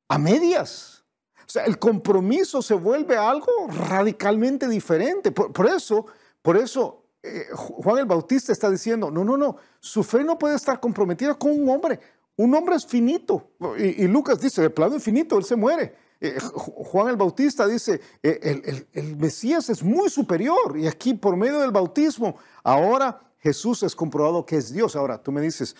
[0.07, 1.03] a medias.
[1.45, 5.31] O sea, el compromiso se vuelve algo radicalmente diferente.
[5.31, 6.05] Por, eso,
[6.41, 10.55] por eso eh, Juan el Bautista está diciendo, no, no, no, su fe no puede
[10.55, 11.99] estar comprometida con un hombre.
[12.35, 13.51] Un hombre es finito.
[13.77, 15.95] Y, Lucas dice, de plano infinito, él se muere.
[16.23, 20.77] Eh, Juan el Bautista dice, eh, el, el Mesías es muy superior.
[20.77, 24.95] Y aquí, por medio del bautismo, ahora Jesús es comprobado que es Dios.
[24.95, 25.75] Ahora, tú me dices,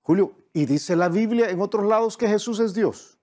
[0.00, 3.18] Julio, ¿y dice la Biblia en otros lados que Jesús es Dios?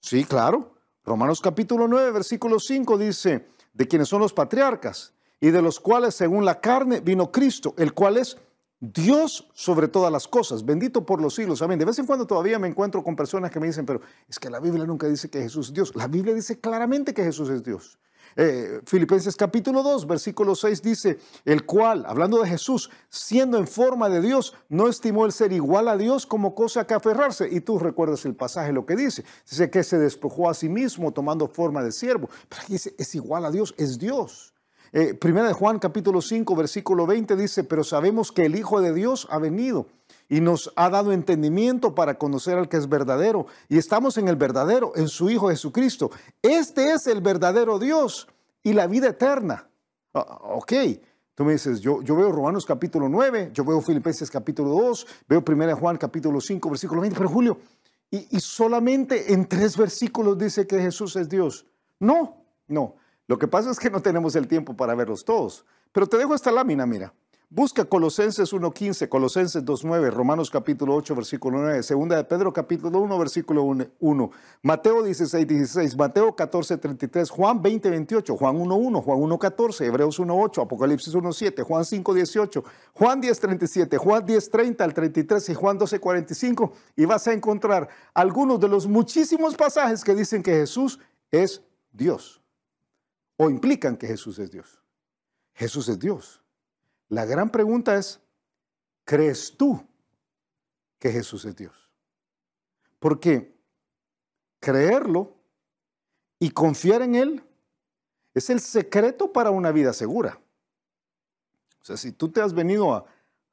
[0.00, 0.76] Sí, claro.
[1.04, 6.14] Romanos capítulo 9, versículo 5 dice, de quienes son los patriarcas y de los cuales
[6.14, 8.38] según la carne vino Cristo, el cual es
[8.80, 11.62] Dios sobre todas las cosas, bendito por los siglos.
[11.62, 11.78] Amén.
[11.78, 14.50] De vez en cuando todavía me encuentro con personas que me dicen, pero es que
[14.50, 15.96] la Biblia nunca dice que Jesús es Dios.
[15.96, 17.98] La Biblia dice claramente que Jesús es Dios.
[18.36, 24.08] Eh, Filipenses capítulo 2, versículo 6 dice, el cual, hablando de Jesús, siendo en forma
[24.08, 27.48] de Dios, no estimó el ser igual a Dios como cosa que aferrarse.
[27.50, 29.24] Y tú recuerdas el pasaje, lo que dice.
[29.50, 32.28] Dice que se despojó a sí mismo tomando forma de siervo.
[32.48, 34.54] Pero aquí dice, es igual a Dios, es Dios.
[34.92, 38.94] Eh, primera de Juan capítulo 5, versículo 20 dice, pero sabemos que el Hijo de
[38.94, 39.86] Dios ha venido
[40.28, 43.46] y nos ha dado entendimiento para conocer al que es verdadero.
[43.68, 46.10] Y estamos en el verdadero, en su Hijo Jesucristo.
[46.42, 48.28] Este es el verdadero Dios
[48.62, 49.68] y la vida eterna.
[50.14, 50.72] Ah, ok,
[51.34, 55.44] tú me dices, yo, yo veo Romanos capítulo 9, yo veo Filipenses capítulo 2, veo
[55.46, 57.58] 1 Juan capítulo 5, versículo 20, pero Julio,
[58.10, 61.66] y, y solamente en tres versículos dice que Jesús es Dios.
[62.00, 62.94] No, no.
[63.28, 65.66] Lo que pasa es que no tenemos el tiempo para verlos todos.
[65.92, 67.12] Pero te dejo esta lámina, mira.
[67.50, 73.18] Busca Colosenses 1.15, Colosenses 2.9, Romanos capítulo 8, versículo 9, Segunda de Pedro capítulo 1,
[73.18, 79.84] versículo 1, Mateo 16, 16, Mateo 14, 33, Juan 20, 28, Juan 1.1, Juan 1.14,
[79.86, 85.48] Hebreos 1.8, Apocalipsis 1.7, Juan 5, 18, Juan 10, 37, Juan 10, 30 al 33
[85.48, 86.72] y Juan 12, 45.
[86.96, 91.00] Y vas a encontrar algunos de los muchísimos pasajes que dicen que Jesús
[91.30, 91.62] es
[91.92, 92.42] Dios
[93.38, 94.82] o implican que Jesús es Dios.
[95.54, 96.42] Jesús es Dios.
[97.08, 98.20] La gran pregunta es,
[99.04, 99.82] ¿crees tú
[100.98, 101.88] que Jesús es Dios?
[102.98, 103.56] Porque
[104.60, 105.36] creerlo
[106.40, 107.44] y confiar en Él
[108.34, 110.40] es el secreto para una vida segura.
[111.80, 113.06] O sea, si tú te has venido a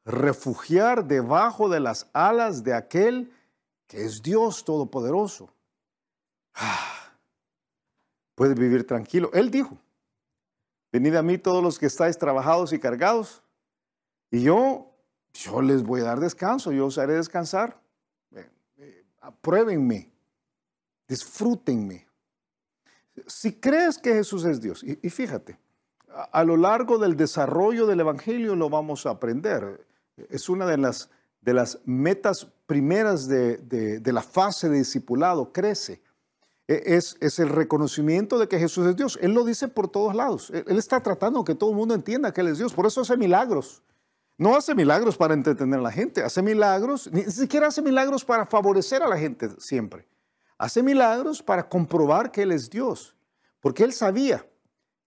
[0.03, 3.31] refugiar debajo de las alas de aquel
[3.87, 5.53] que es Dios Todopoderoso,
[8.35, 9.31] puedes vivir tranquilo.
[9.33, 9.77] Él dijo,
[10.91, 13.41] venid a mí todos los que estáis trabajados y cargados,
[14.31, 14.91] Y yo,
[15.33, 17.79] yo les voy a dar descanso, yo os haré descansar.
[18.77, 20.11] Eh, apruébenme,
[21.07, 22.05] disfrútenme.
[23.27, 25.57] Si crees que Jesús es Dios, y, fíjate,
[26.09, 29.85] a, lo largo del desarrollo del Evangelio lo vamos a aprender.
[30.29, 31.09] Es una de las,
[31.39, 36.01] de las metas primeras de, de la fase de discipulado, crece.
[36.67, 39.19] E, es, es, el reconocimiento de que Jesús es Dios.
[39.21, 40.49] Él lo dice por todos lados.
[40.49, 42.73] Él está tratando que todo el mundo entienda que Él es Dios.
[42.73, 43.83] Por eso hace milagros.
[44.37, 48.45] No hace milagros para entretener a la gente, hace milagros, ni siquiera hace milagros para
[48.45, 50.07] favorecer a la gente siempre.
[50.57, 53.15] Hace milagros para comprobar que Él es Dios.
[53.61, 54.45] Porque Él sabía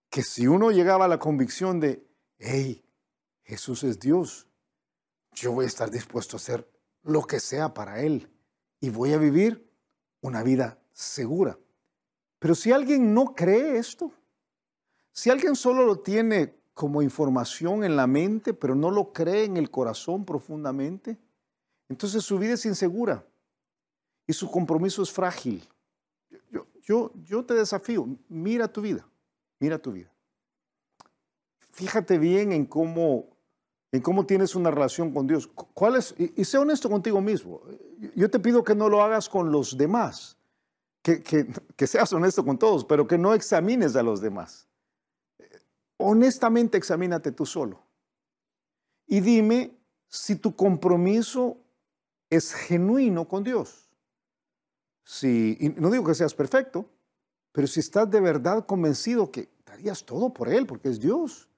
[0.08, 2.06] que si uno llegaba a la convicción de,
[2.38, 2.82] hey,
[3.44, 4.46] Jesús es Dios,
[5.34, 6.66] yo voy a estar dispuesto a hacer
[7.02, 8.30] lo que sea para Él
[8.80, 9.70] y voy a vivir
[10.20, 11.56] una vida segura.
[12.40, 14.12] Pero si alguien no cree esto,
[15.12, 19.56] si alguien solo lo tiene como información en la mente, pero no lo cree en
[19.56, 21.16] el corazón profundamente,
[21.88, 23.24] entonces su vida es insegura
[24.26, 25.68] y su compromiso es frágil.
[26.50, 29.08] Yo, yo, yo te desafío, mira tu vida,
[29.60, 30.12] mira tu vida.
[31.72, 33.36] Fíjate bien en cómo,
[33.92, 35.46] en cómo tienes una relación con Dios.
[35.46, 36.12] ¿Cuál es?
[36.18, 37.62] Y, y sé honesto contigo mismo.
[38.16, 40.37] Yo te pido que no lo hagas con los demás
[41.16, 44.68] que, seas honesto con todos, pero que no examines a los demás.
[45.96, 47.82] Honestamente examínate tú solo.
[49.06, 49.76] Y dime
[50.08, 51.58] si tu compromiso
[52.30, 53.90] es genuino con Dios.
[55.02, 56.90] Si, no digo que seas perfecto,
[57.52, 61.48] pero si estás de verdad convencido que darías todo por Él, porque es Dios,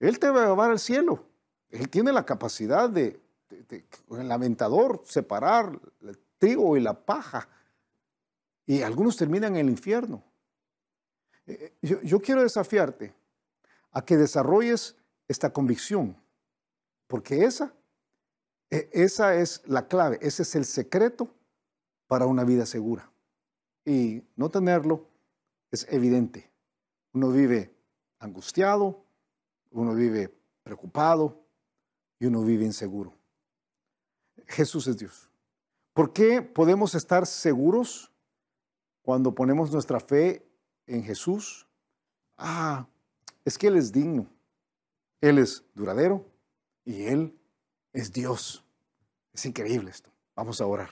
[0.00, 1.26] Él te va a llevar al cielo.
[1.68, 3.20] Él tiene la capacidad de,
[4.10, 7.48] el lamentador, separar el trigo y la paja
[8.66, 10.24] y algunos terminan en el infierno.
[11.46, 13.14] Eh, eh, yo, quiero desafiarte
[13.90, 14.96] a que desarrolles
[15.28, 16.16] esta convicción,
[17.06, 17.74] porque esa,
[18.70, 21.34] e, esa es la clave, ese es el secreto
[22.06, 23.10] para una vida segura.
[23.84, 25.08] Y no tenerlo
[25.70, 26.50] es evidente.
[27.12, 27.74] Uno vive
[28.20, 29.04] angustiado,
[29.70, 30.32] uno vive
[30.62, 31.44] preocupado
[32.18, 33.18] y uno vive inseguro.
[34.46, 35.30] Jesús es Dios.
[35.92, 38.11] ¿Por qué podemos estar seguros?
[39.02, 40.46] Cuando ponemos nuestra fe
[40.86, 41.66] en Jesús,
[42.38, 42.86] ah,
[43.44, 44.26] es que Él es digno,
[45.20, 46.24] Él es duradero
[46.84, 47.36] y Él
[47.92, 48.64] es Dios.
[49.32, 50.10] Es increíble esto.
[50.34, 50.90] Vamos a orar.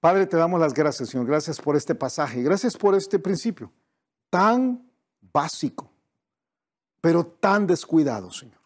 [0.00, 1.26] Padre, te damos las gracias, Señor.
[1.26, 2.42] Gracias por este pasaje.
[2.42, 3.72] Gracias por este principio
[4.30, 4.88] tan
[5.32, 5.90] básico,
[7.00, 8.60] pero tan descuidado, Señor.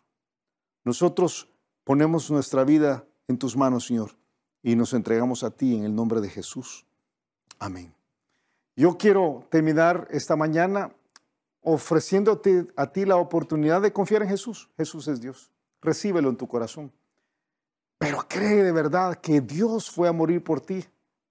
[0.85, 1.49] Nosotros
[1.85, 4.17] ponemos nuestra vida en tus manos, Señor,
[4.63, 6.87] y nos entregamos a ti en el nombre de Jesús.
[7.59, 8.00] Amén.
[8.81, 10.91] Yo quiero terminar esta mañana
[11.61, 14.71] ofreciéndote a ti la oportunidad de confiar en Jesús.
[14.79, 15.53] Jesús es Dios.
[15.83, 16.91] Recíbelo en tu corazón.
[17.99, 20.83] Pero cree de verdad que Dios fue a morir por ti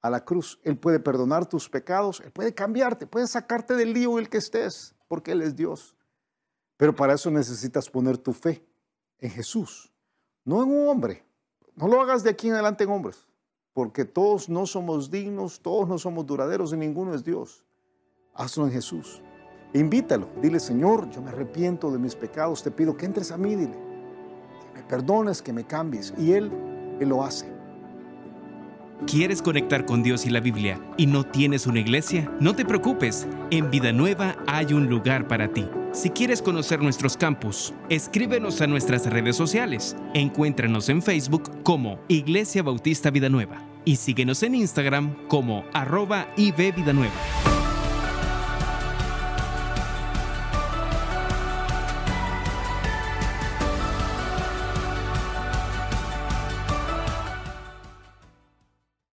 [0.03, 0.59] a la cruz.
[0.61, 4.37] Él puede perdonar tus pecados, Él puede cambiarte, puede sacarte del lío en el que
[4.37, 5.97] estés, porque Él es Dios.
[6.77, 8.63] Pero para eso necesitas poner tu fe
[9.17, 9.91] en Jesús,
[10.45, 11.25] no en un hombre.
[11.73, 13.25] No lo hagas de aquí en adelante en hombres
[13.79, 17.63] porque todos no somos dignos, todos no somos duraderos y ninguno es Dios.
[18.33, 19.21] Hazlo en Jesús.
[19.73, 23.55] Invítalo, dile, Señor, yo me arrepiento de mis pecados, te pido que entres a mí,
[23.55, 23.77] dile,
[24.73, 26.13] que me perdones, que me cambies.
[26.17, 26.51] Y Él,
[26.99, 27.49] Él lo hace.
[29.07, 32.29] ¿Quieres conectar con Dios y la Biblia y no tienes una iglesia?
[32.41, 35.65] No te preocupes, en Vida Nueva hay un lugar para ti.
[35.91, 39.95] Si quieres conocer nuestros campus, escríbenos a nuestras redes sociales.
[40.13, 46.93] Encuéntranos en Facebook como Iglesia Bautista Vida Nueva y síguenos en Instagram como arroba Vida
[46.93, 47.48] Nueva.